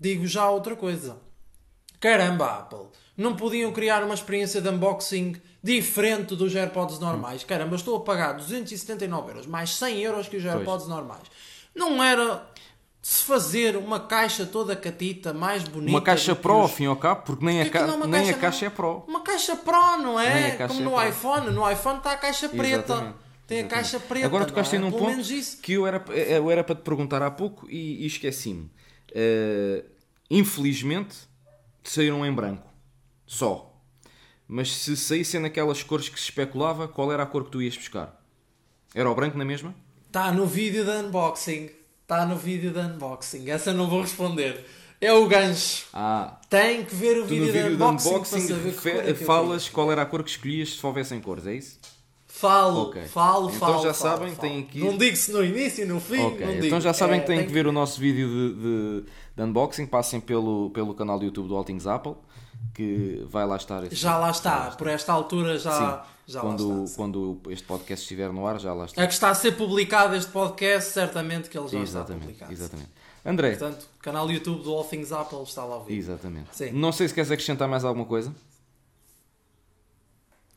digo 0.00 0.26
já 0.26 0.48
outra 0.48 0.74
coisa. 0.74 1.18
Caramba, 2.00 2.46
Apple, 2.60 2.86
não 3.18 3.36
podiam 3.36 3.70
criar 3.72 4.02
uma 4.02 4.14
experiência 4.14 4.62
de 4.62 4.68
unboxing 4.70 5.36
diferente 5.62 6.34
dos 6.34 6.54
AirPods 6.56 6.98
normais. 6.98 7.44
Caramba, 7.44 7.76
estou 7.76 7.96
a 7.96 8.00
pagar 8.00 8.32
279 8.32 9.30
euros, 9.32 9.46
mais 9.46 9.74
100 9.74 9.98
euros 10.00 10.26
que 10.26 10.38
os 10.38 10.44
AirPods 10.46 10.86
normais. 10.88 11.24
Não 11.74 12.02
era 12.02 12.46
se 13.02 13.24
fazer 13.24 13.76
uma 13.76 14.00
caixa 14.00 14.46
toda 14.46 14.74
catita, 14.74 15.34
mais 15.34 15.64
bonita. 15.64 15.90
Uma 15.90 16.00
caixa 16.00 16.34
Pro, 16.34 16.54
ao 16.54 16.64
os- 16.64 16.72
fim 16.72 16.84
e 16.84 16.86
ao 16.86 16.96
cabo, 16.96 17.22
porque 17.26 17.44
nem, 17.44 17.60
a, 17.60 17.64
Porque 17.64 17.78
ca... 17.78 17.84
aquilo 17.84 17.98
não 17.98 18.06
é 18.06 18.08
nem 18.08 18.30
a 18.30 18.32
caixa, 18.32 18.40
caixa 18.40 18.64
não. 18.64 18.72
é 18.72 18.74
Pro. 18.74 19.04
Uma 19.06 19.20
caixa 19.20 19.56
Pro, 19.56 19.96
não 19.98 20.18
é? 20.18 20.52
a 20.52 20.56
caixa 20.56 20.68
Como 20.74 20.80
é 20.80 20.84
no 20.84 20.90
Pro. 20.98 21.08
iPhone. 21.10 21.50
No 21.54 21.70
iPhone 21.70 21.98
está 21.98 22.12
a 22.12 22.16
caixa 22.16 22.48
preta. 22.48 22.92
Exatamente. 22.94 23.25
Tem 23.46 23.60
a 23.60 23.66
caixa 23.66 24.00
preta. 24.00 24.26
Agora 24.26 24.44
não 24.44 24.48
tocaste 24.48 24.76
é? 24.76 24.78
num 24.78 24.90
Pelo 24.90 25.06
ponto 25.06 25.22
que 25.62 25.72
eu 25.74 25.86
era, 25.86 26.04
eu 26.12 26.50
era 26.50 26.64
para 26.64 26.74
te 26.74 26.82
perguntar 26.82 27.22
há 27.22 27.30
pouco 27.30 27.68
e, 27.70 28.02
e 28.02 28.06
esqueci-me. 28.06 28.70
Eh, 29.14 29.84
infelizmente 30.30 31.16
saíram 31.84 32.26
em 32.26 32.32
branco. 32.32 32.66
Só. 33.24 33.72
Mas 34.48 34.72
se 34.72 34.96
saíssem 34.96 35.40
naquelas 35.40 35.82
cores 35.82 36.08
que 36.08 36.18
se 36.18 36.26
especulava, 36.26 36.88
qual 36.88 37.12
era 37.12 37.22
a 37.22 37.26
cor 37.26 37.44
que 37.44 37.50
tu 37.50 37.62
ias 37.62 37.76
buscar? 37.76 38.20
Era 38.94 39.10
o 39.10 39.14
branco 39.14 39.36
na 39.36 39.44
mesma? 39.44 39.74
Está 40.06 40.32
no 40.32 40.46
vídeo 40.46 40.84
de 40.84 40.90
unboxing. 40.90 41.70
Está 42.02 42.24
no 42.24 42.36
vídeo 42.36 42.70
de 42.72 42.78
unboxing. 42.78 43.50
Essa 43.50 43.72
não 43.72 43.88
vou 43.88 44.02
responder. 44.02 44.64
É 45.00 45.12
o 45.12 45.26
gancho. 45.26 45.86
Ah, 45.92 46.40
Tem 46.48 46.84
que 46.84 46.94
ver 46.94 47.18
o 47.18 47.26
vídeo, 47.26 47.46
vídeo 47.46 47.62
de 47.62 47.68
de 47.68 47.74
unboxing, 47.74 48.08
unboxing 48.08 48.46
para 48.46 48.56
saber 48.56 48.74
que 48.74 48.80
cor 48.80 49.08
é 49.08 49.12
que 49.12 49.24
falas 49.24 49.68
qual 49.68 49.92
era 49.92 50.02
a 50.02 50.06
cor 50.06 50.22
que 50.24 50.30
escolhias 50.30 50.70
se 50.70 50.86
houvessem 50.86 51.20
cores, 51.20 51.46
é 51.46 51.54
isso? 51.54 51.78
Falo, 52.38 52.82
Ok. 52.88 53.02
falo, 53.06 53.46
Então 53.48 53.58
falo. 53.58 53.82
já 53.82 53.94
falo, 53.94 54.16
sabem, 54.18 54.34
falo. 54.34 54.40
têm 54.48 54.62
que 54.62 54.78
ir- 54.78 54.84
Não 54.84 54.98
digo 54.98 55.16
se 55.16 55.32
no 55.32 55.42
início 55.42 55.84
e 55.84 55.86
no 55.86 55.98
fim. 55.98 56.20
Ok, 56.20 56.44
não 56.46 56.52
digo. 56.52 56.66
então 56.66 56.80
já 56.82 56.92
sabem 56.92 57.16
É, 57.16 57.20
que 57.20 57.26
têm 57.26 57.38
tem 57.38 57.46
que 57.46 57.52
ver 57.52 57.66
o 57.66 57.72
nosso 57.72 57.98
vídeo 57.98 58.28
de, 58.28 58.54
de- 58.54 59.06
de 59.36 59.42
unboxing. 59.42 59.86
Passem 59.86 60.20
pelo, 60.20 60.68
pelo 60.70 60.92
canal 60.94 61.18
do 61.18 61.24
YouTube 61.24 61.48
do 61.48 61.56
All 61.56 61.64
Things 61.64 61.86
Apple, 61.86 62.14
que 62.74 63.24
vai 63.30 63.46
lá 63.46 63.56
estar. 63.56 63.82
Já 63.90 64.18
lá 64.18 64.30
está. 64.30 64.70
Por 64.72 64.86
esta 64.86 65.14
altura 65.14 65.58
já, 65.58 65.72
Sim, 66.02 66.10
já 66.34 66.40
quando, 66.42 66.84
está. 66.84 66.96
quando 66.98 67.40
este 67.48 67.64
podcast 67.66 68.02
estiver 68.04 68.30
no 68.30 68.46
ar, 68.46 68.60
já 68.60 68.74
lá 68.74 68.84
está. 68.84 69.02
É 69.02 69.06
que 69.06 69.14
está 69.14 69.30
a 69.30 69.34
ser 69.34 69.52
publicado 69.52 70.14
este 70.14 70.30
podcast, 70.30 70.92
certamente 70.92 71.48
que 71.48 71.56
ele 71.56 71.68
já 71.68 71.78
está 71.78 72.00
exatamente, 72.00 72.22
publicado. 72.26 72.52
exatamente. 72.52 72.90
André, 73.24 73.50
Portanto, 73.56 73.88
canal 74.02 74.30
YouTube 74.30 74.62
do 74.62 74.74
All 74.74 74.84
Things 74.84 75.10
Apple 75.10 75.42
está 75.42 75.64
lá 75.64 75.76
ao 75.76 75.86
exatamente. 75.90 76.48
Sim. 76.52 76.70
Não 76.72 76.92
sei 76.92 77.08
se 77.08 77.14
queres 77.14 77.30
acrescentar 77.30 77.66
mais 77.66 77.82
alguma 77.82 78.04
coisa. 78.04 78.30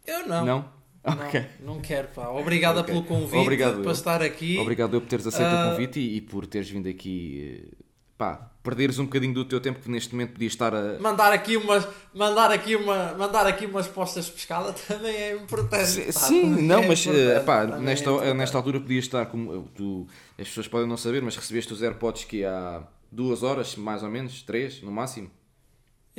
Eu 0.05 0.27
não. 0.27 0.45
Não? 0.45 0.78
Não, 1.05 1.13
Ok. 1.27 1.45
não 1.61 1.79
quero, 1.79 2.09
pá. 2.09 2.29
Obrigado 2.29 2.77
Ok. 2.79 2.93
pelo 2.93 3.05
convite 3.05 3.37
Obrigado 3.37 3.81
para 3.81 3.91
estar 3.91 4.21
aqui. 4.21 4.57
Obrigado 4.59 4.93
eu 4.95 5.01
por 5.01 5.07
teres 5.07 5.25
aceito 5.25 5.47
Ah, 5.47 5.67
o 5.67 5.71
convite 5.71 5.99
e, 5.99 6.17
e 6.17 6.21
por 6.21 6.45
teres 6.45 6.69
vindo 6.69 6.87
aqui. 6.89 7.65
eh, 7.71 7.75
Pá, 8.17 8.51
perderes 8.61 8.99
um 8.99 9.05
bocadinho 9.05 9.33
do 9.33 9.45
teu 9.45 9.61
tempo 9.61 9.79
que 9.79 9.89
neste 9.89 10.13
momento 10.13 10.33
podias 10.33 10.51
estar 10.51 10.75
a. 10.75 10.99
Mandar 10.99 11.31
aqui 11.31 11.55
umas, 11.55 11.87
mandar 12.13 12.51
aqui 12.51 12.75
uma, 12.75 13.13
mandar 13.13 13.47
aqui 13.47 13.65
umas 13.65 13.87
postas 13.87 14.25
de 14.25 14.31
pescada 14.33 14.73
também 14.87 15.15
é 15.15 15.35
importante. 15.37 15.87
Sim, 15.87 16.03
pá. 16.07 16.11
Sim, 16.11 16.43
não, 16.63 16.79
é 16.83 16.87
mas 16.89 17.07
eh, 17.07 17.39
pá, 17.39 17.63
é 17.63 17.79
nesta, 17.79 18.09
importante. 18.11 18.33
nesta 18.37 18.57
altura 18.57 18.81
podias 18.81 19.05
estar 19.05 19.25
como 19.27 19.53
eu- 19.53 19.67
tu, 19.73 20.05
as 20.37 20.49
pessoas 20.49 20.67
podem 20.67 20.85
não 20.85 20.97
saber, 20.97 21.21
mas 21.21 21.37
recebeste 21.37 21.71
os 21.71 21.81
AirPods 21.81 22.25
que 22.25 22.43
há 22.43 22.83
duas 23.09 23.41
horas, 23.41 23.77
mais 23.77 24.03
ou 24.03 24.09
menos, 24.09 24.41
três 24.41 24.81
no 24.81 24.91
máximo. 24.91 25.31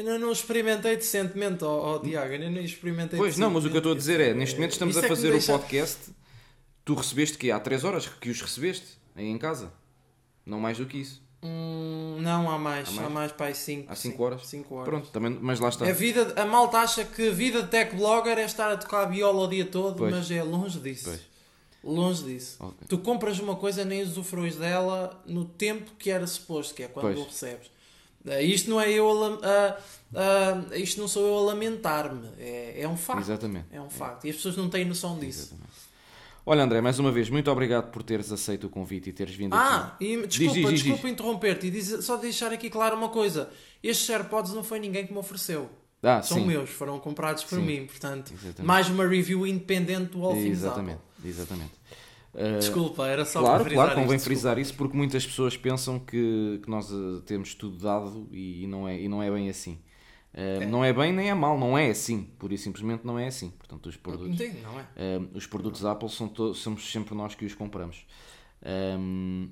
Ainda 0.01 0.19
não 0.19 0.33
experimentei 0.33 0.97
decentemente, 0.97 1.63
ó, 1.65 1.97
ó, 1.97 1.99
Tiago, 1.99 2.33
ainda 2.33 2.49
não 2.51 2.61
experimentei 2.61 3.19
Pois 3.19 3.37
não, 3.39 3.51
mas 3.51 3.65
o 3.65 3.69
que 3.71 3.77
eu 3.77 3.81
estou 3.81 3.93
a 3.93 3.97
dizer 3.97 4.19
é, 4.21 4.33
neste 4.35 4.55
momento 4.57 4.73
estamos 4.73 4.97
Isso 4.97 5.05
a 5.05 5.07
é 5.07 5.09
que 5.09 5.11
me 5.11 5.17
fazer 5.17 5.31
deixa- 5.33 5.55
o 5.55 5.59
podcast, 5.59 5.99
tu 6.85 6.95
recebeste 6.95 7.37
que 7.39 7.51
há 7.51 7.61
três 7.61 7.85
horas 7.85 8.07
que 8.07 8.31
os 8.31 8.41
recebeste 8.41 8.87
aí 9.15 9.27
em 9.27 9.37
casa, 9.39 9.73
não 10.45 10.59
mais 10.61 10.79
do 10.79 10.87
que 10.87 10.99
isso, 10.99 11.23
Hum, 11.43 12.19
não, 12.21 12.51
há 12.51 12.59
mais, 12.59 12.87
Há 12.89 12.91
há 12.91 12.95
mais? 12.97 13.13
mais, 13.13 13.33
para 13.33 13.47
aí 13.47 13.55
5. 13.55 13.91
há 13.91 13.95
cinco 13.97 14.23
horas. 14.23 14.47
5 14.47 14.75
horas. 14.75 14.89
Pronto, 14.89 15.09
também, 15.09 15.39
mas 15.41 15.59
lá 15.59 15.71
está. 15.71 15.87
A, 15.89 15.93
vida, 15.93 16.35
a 16.37 16.45
malta 16.45 16.77
acha 16.79 17.03
que 17.03 17.29
a 17.29 17.33
vida 17.33 17.63
de 17.63 17.69
tech 17.69 17.97
blogger 17.97 18.37
é 18.39 18.45
estar 18.45 18.71
a 18.71 18.77
tocar 18.77 19.07
viola 19.07 19.45
o 19.45 19.49
dia 19.49 19.65
todo, 19.65 19.97
Pois. 19.97 20.11
mas 20.15 20.31
é 20.31 20.43
longe 20.43 20.79
disso. 20.81 21.05
Pois. 21.07 21.21
Longe 21.83 22.25
disso. 22.25 22.57
Ok. 22.61 22.77
Tu 22.87 22.99
compras 22.99 23.39
uma 23.39 23.57
coisa 23.57 23.87
nem 23.87 24.03
usufruis 24.03 24.57
dela 24.57 25.19
no 25.25 25.47
tempo 25.47 25.93
que 25.99 26.11
era 26.11 26.27
suposto, 26.27 26.75
que 26.75 26.83
é 26.83 26.89
quando 26.89 27.05
Pois. 27.15 27.19
o 27.19 27.25
recebes. 27.25 27.71
Eh, 28.27 28.43
Isto 28.45 28.71
não 28.71 28.81
é 28.81 28.91
eu 28.91 29.11
a, 29.11 29.39
ah, 29.43 29.79
ah, 30.15 30.77
isto 30.77 31.01
não 31.01 31.09
sou 31.09 31.27
eu 31.27 31.39
a 31.39 31.41
lamentar-me, 31.53 32.29
é, 32.39 32.83
é 32.83 32.89
um 32.89 32.97
facto. 32.97 33.21
Exatamente. 33.23 33.67
É 33.73 33.81
um 33.81 33.89
facto. 33.91 34.25
E 34.27 34.31
as 34.31 34.37
pessoas 34.37 34.57
não 34.57 34.69
têm 34.69 34.85
noção 34.85 35.19
disso. 35.19 35.41
Exatamente. 35.55 35.71
Olha 36.47 36.63
André, 36.65 36.81
mais 36.81 36.99
uma 36.99 37.13
vez, 37.13 37.29
muito 37.31 37.51
obrigado 37.51 37.91
por 37.91 38.03
teres 38.03 38.33
aceito 38.33 38.67
o 38.67 38.71
convite 38.71 39.11
e 39.11 39.13
teres 39.13 39.35
vindo 39.35 39.55
Ah, 39.55 39.93
aqui. 39.95 40.17
Diz, 40.17 40.29
desculpa, 40.29 40.55
diz, 40.55 40.69
diz, 40.71 40.81
desculpa 40.83 41.03
diz. 41.03 41.13
interromper-te 41.13 41.67
e 41.67 41.71
dizer- 41.71 42.03
só 42.03 42.17
deixar 42.17 42.53
aqui 42.53 42.69
claro 42.71 42.97
uma 42.97 43.09
coisa: 43.11 43.51
estes 43.83 44.09
AirPods 44.11 44.53
não 44.53 44.65
foi 44.65 44.79
ninguém 44.81 45.07
que 45.07 45.13
me 45.13 45.19
ofereceu. 45.19 45.71
Ah, 46.03 46.23
São 46.23 46.39
sim. 46.39 46.47
meus, 46.47 46.71
foram 46.71 46.99
comprados 46.99 47.45
por 47.45 47.59
Sim. 47.59 47.65
mim, 47.67 47.87
portanto, 47.87 48.33
Exatamente. 48.33 48.63
mais 48.63 48.89
uma 48.89 49.07
review 49.07 49.47
independente 49.47 50.13
do 50.13 50.25
All 50.25 50.33
Things 50.33 50.59
Exatamente, 50.59 51.01
exatamente. 51.23 51.73
Apple. 52.35 52.59
Desculpa, 52.59 53.07
era 53.09 53.25
só 53.25 53.41
Claro, 53.41 53.65
frisar 53.65 53.87
claro, 53.87 54.01
convém 54.01 54.17
isto, 54.17 54.25
frisar 54.25 54.59
isso 54.59 54.75
porque 54.75 54.97
muitas 54.97 55.27
pessoas 55.27 55.57
pensam 55.57 55.99
que, 55.99 56.61
que 56.63 56.71
nós 56.71 56.91
eh, 56.91 57.23
temos 57.27 57.55
tudo 57.55 57.77
dado 57.79 58.29
e, 58.31 58.67
não 58.67 58.87
é, 58.87 59.01
e 59.01 59.09
não 59.09 59.23
é 59.23 59.31
bem 59.31 59.49
assim. 59.51 59.79
Eh, 60.33 60.65
Não 60.67 60.85
é 60.85 60.93
bem 60.93 61.13
nem 61.13 61.29
é 61.29 61.35
mal, 61.35 61.59
não 61.59 61.77
é 61.77 61.91
assim. 61.91 62.23
Pura 62.39 62.55
e 62.55 62.59
simplesmente 62.59 63.05
não 63.05 63.19
é 63.19 63.27
assim. 63.27 63.51
Portanto, 63.51 63.87
os 63.87 63.95
desculpa. 63.95 64.17
produtos, 64.19 64.41
é? 64.41 64.85
eh, 64.97 65.21
os 65.35 65.47
produtos 65.47 65.85
Apple 65.85 66.09
são 66.09 66.29
to- 66.29 66.55
somos 66.55 66.89
sempre 66.93 67.17
nós 67.17 67.35
que 67.35 67.45
os 67.45 67.55
compramos. 67.55 68.07
Ehm, 68.63 69.49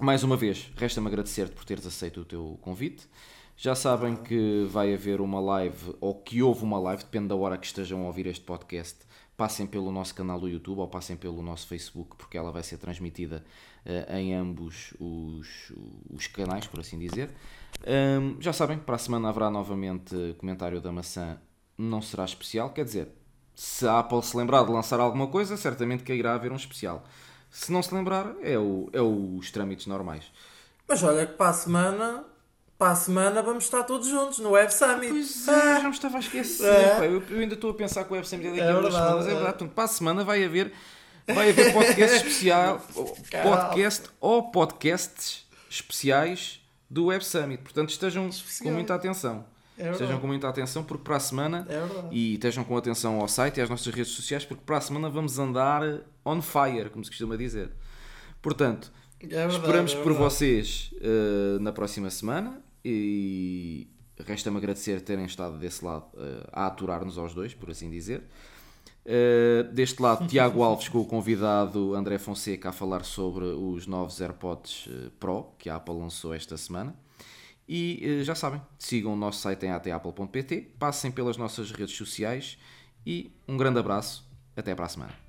mais 0.00 0.22
uma 0.24 0.36
vez, 0.36 0.70
resta-me 0.76 1.06
agradecer-te 1.06 1.54
por 1.54 1.64
teres 1.64 1.86
aceito 1.86 2.20
o 2.20 2.24
teu 2.24 2.58
convite. 2.62 3.06
Já 3.56 3.74
sabem 3.74 4.16
que 4.16 4.66
vai 4.68 4.92
haver 4.92 5.20
uma 5.20 5.40
live, 5.40 5.94
ou 6.00 6.14
que 6.16 6.42
houve 6.42 6.62
uma 6.64 6.78
live, 6.78 7.04
depende 7.04 7.28
da 7.28 7.36
hora 7.36 7.56
que 7.56 7.66
estejam 7.66 8.02
a 8.02 8.06
ouvir 8.06 8.26
este 8.26 8.44
podcast. 8.44 8.98
Passem 9.36 9.66
pelo 9.66 9.92
nosso 9.92 10.14
canal 10.14 10.40
do 10.40 10.48
YouTube 10.48 10.78
ou 10.78 10.88
passem 10.88 11.16
pelo 11.16 11.42
nosso 11.42 11.66
Facebook, 11.66 12.16
porque 12.16 12.38
ela 12.38 12.50
vai 12.50 12.62
ser 12.62 12.78
transmitida 12.78 13.44
eh, 13.84 14.18
em 14.18 14.34
ambos 14.34 14.94
os, 14.98 15.72
os 16.10 16.26
canais, 16.26 16.66
por 16.66 16.80
assim 16.80 16.98
dizer. 16.98 17.30
Ahm, 17.86 18.40
já 18.40 18.52
sabem, 18.52 18.78
para 18.78 18.96
a 18.96 18.98
semana 18.98 19.28
haverá 19.28 19.50
novamente 19.50 20.34
comentário 20.38 20.80
da 20.80 20.90
maçã, 20.90 21.38
não 21.76 22.00
será 22.00 22.24
especial, 22.24 22.70
quer 22.70 22.84
dizer, 22.84 23.08
se 23.54 23.86
a 23.86 23.98
Apple 23.98 24.22
se 24.22 24.36
lembrar 24.36 24.64
de 24.64 24.70
lançar 24.70 25.00
alguma 25.00 25.26
coisa, 25.26 25.56
certamente 25.56 26.02
que 26.02 26.14
irá 26.14 26.34
haver 26.34 26.52
um 26.52 26.56
especial. 26.56 27.04
Se 27.50 27.72
não 27.72 27.82
se 27.82 27.94
lembrar, 27.94 28.34
é, 28.42 28.58
o, 28.58 28.88
é 28.92 29.00
os 29.00 29.50
trâmites 29.50 29.86
normais. 29.86 30.30
Mas 30.86 31.02
olha 31.02 31.26
que 31.26 31.32
para 31.34 31.50
a 31.50 31.52
semana, 31.52 32.24
para 32.78 32.92
a 32.92 32.94
semana 32.94 33.42
vamos 33.42 33.64
estar 33.64 33.82
todos 33.84 34.06
juntos 34.06 34.38
no 34.38 34.50
Web 34.50 34.72
Summit. 34.72 35.08
Pois 35.08 35.48
é, 35.48 35.80
já 35.80 35.82
me 35.84 35.90
estava 35.90 36.16
a 36.16 36.20
esquecer. 36.20 36.66
É. 36.66 37.06
Eu, 37.06 37.22
eu 37.30 37.38
ainda 37.40 37.54
estou 37.54 37.70
a 37.70 37.74
pensar 37.74 38.04
que 38.04 38.10
o 38.10 38.14
Web 38.14 38.28
Summit 38.28 38.48
é 38.48 38.50
daqui 38.50 38.60
É 38.62 38.68
a 38.68 38.72
duas 38.72 38.82
verdade, 38.84 39.04
semanas. 39.06 39.26
É 39.26 39.30
é. 39.30 39.34
verdade. 39.34 39.52
Portanto, 39.58 39.74
para 39.74 39.84
a 39.84 39.88
semana 39.88 40.24
vai 40.24 40.44
haver, 40.44 40.72
vai 41.26 41.50
haver 41.50 41.72
podcast 41.72 42.16
especial. 42.16 42.80
podcast 43.42 44.02
ou 44.20 44.50
podcasts 44.50 45.46
especiais 45.70 46.60
do 46.88 47.06
Web 47.06 47.24
Summit. 47.24 47.62
Portanto, 47.62 47.90
estejam 47.90 48.28
Especial. 48.28 48.68
com 48.68 48.74
muita 48.74 48.94
atenção. 48.94 49.44
É 49.78 49.90
estejam 49.90 50.18
com 50.18 50.26
muita 50.26 50.48
atenção 50.48 50.82
porque 50.82 51.04
para 51.04 51.16
a 51.16 51.20
semana 51.20 51.66
É 51.68 51.82
e 52.10 52.34
estejam 52.34 52.64
com 52.64 52.74
atenção 52.78 53.20
ao 53.20 53.28
site 53.28 53.58
e 53.58 53.60
às 53.60 53.68
nossas 53.68 53.92
redes 53.92 54.12
sociais 54.12 54.42
porque 54.42 54.62
para 54.64 54.78
a 54.78 54.80
semana 54.80 55.10
vamos 55.10 55.38
andar 55.38 55.82
on 56.24 56.40
fire, 56.40 56.88
como 56.88 57.04
se 57.04 57.10
costuma 57.10 57.36
dizer. 57.36 57.70
Portanto, 58.40 58.90
É 59.20 59.26
verdade, 59.26 59.56
Esperamos 59.56 59.92
é 59.94 60.02
por 60.02 60.12
vocês 60.14 60.94
eh, 61.00 61.58
na 61.60 61.72
próxima 61.72 62.08
semana 62.08 62.62
e 62.88 63.88
resta-me 64.24 64.56
agradecer 64.56 65.00
terem 65.00 65.24
estado 65.24 65.58
desse 65.58 65.84
lado 65.84 66.06
eh, 66.16 66.48
a 66.52 66.66
aturar-nos 66.66 67.18
aos 67.18 67.34
dois, 67.34 67.52
por 67.52 67.68
assim 67.70 67.90
dizer. 67.90 68.22
Eh, 69.04 69.64
deste 69.72 70.00
lado, 70.00 70.26
Tiago 70.30 70.62
Alves 70.62 70.88
com 70.88 70.98
o 70.98 71.04
convidado 71.04 71.94
André 71.94 72.16
Fonseca 72.16 72.68
a 72.68 72.72
falar 72.72 73.04
sobre 73.04 73.44
os 73.44 73.88
novos 73.88 74.20
AirPods 74.20 74.88
eh, 74.88 75.10
Pro 75.18 75.48
que 75.58 75.68
a 75.68 75.76
Apple 75.76 75.94
lançou 75.94 76.32
esta 76.32 76.56
semana. 76.56 76.94
E 77.68 78.22
já 78.22 78.36
sabem, 78.36 78.62
sigam 78.78 79.12
o 79.12 79.16
nosso 79.16 79.40
site 79.40 79.66
em 79.66 79.70
atapple.pt, 79.70 80.76
passem 80.78 81.10
pelas 81.10 81.36
nossas 81.36 81.72
redes 81.72 81.96
sociais 81.96 82.56
e 83.04 83.32
um 83.48 83.56
grande 83.56 83.80
abraço. 83.80 84.24
Até 84.56 84.72
para 84.72 84.86
a 84.86 84.88
semana. 84.88 85.25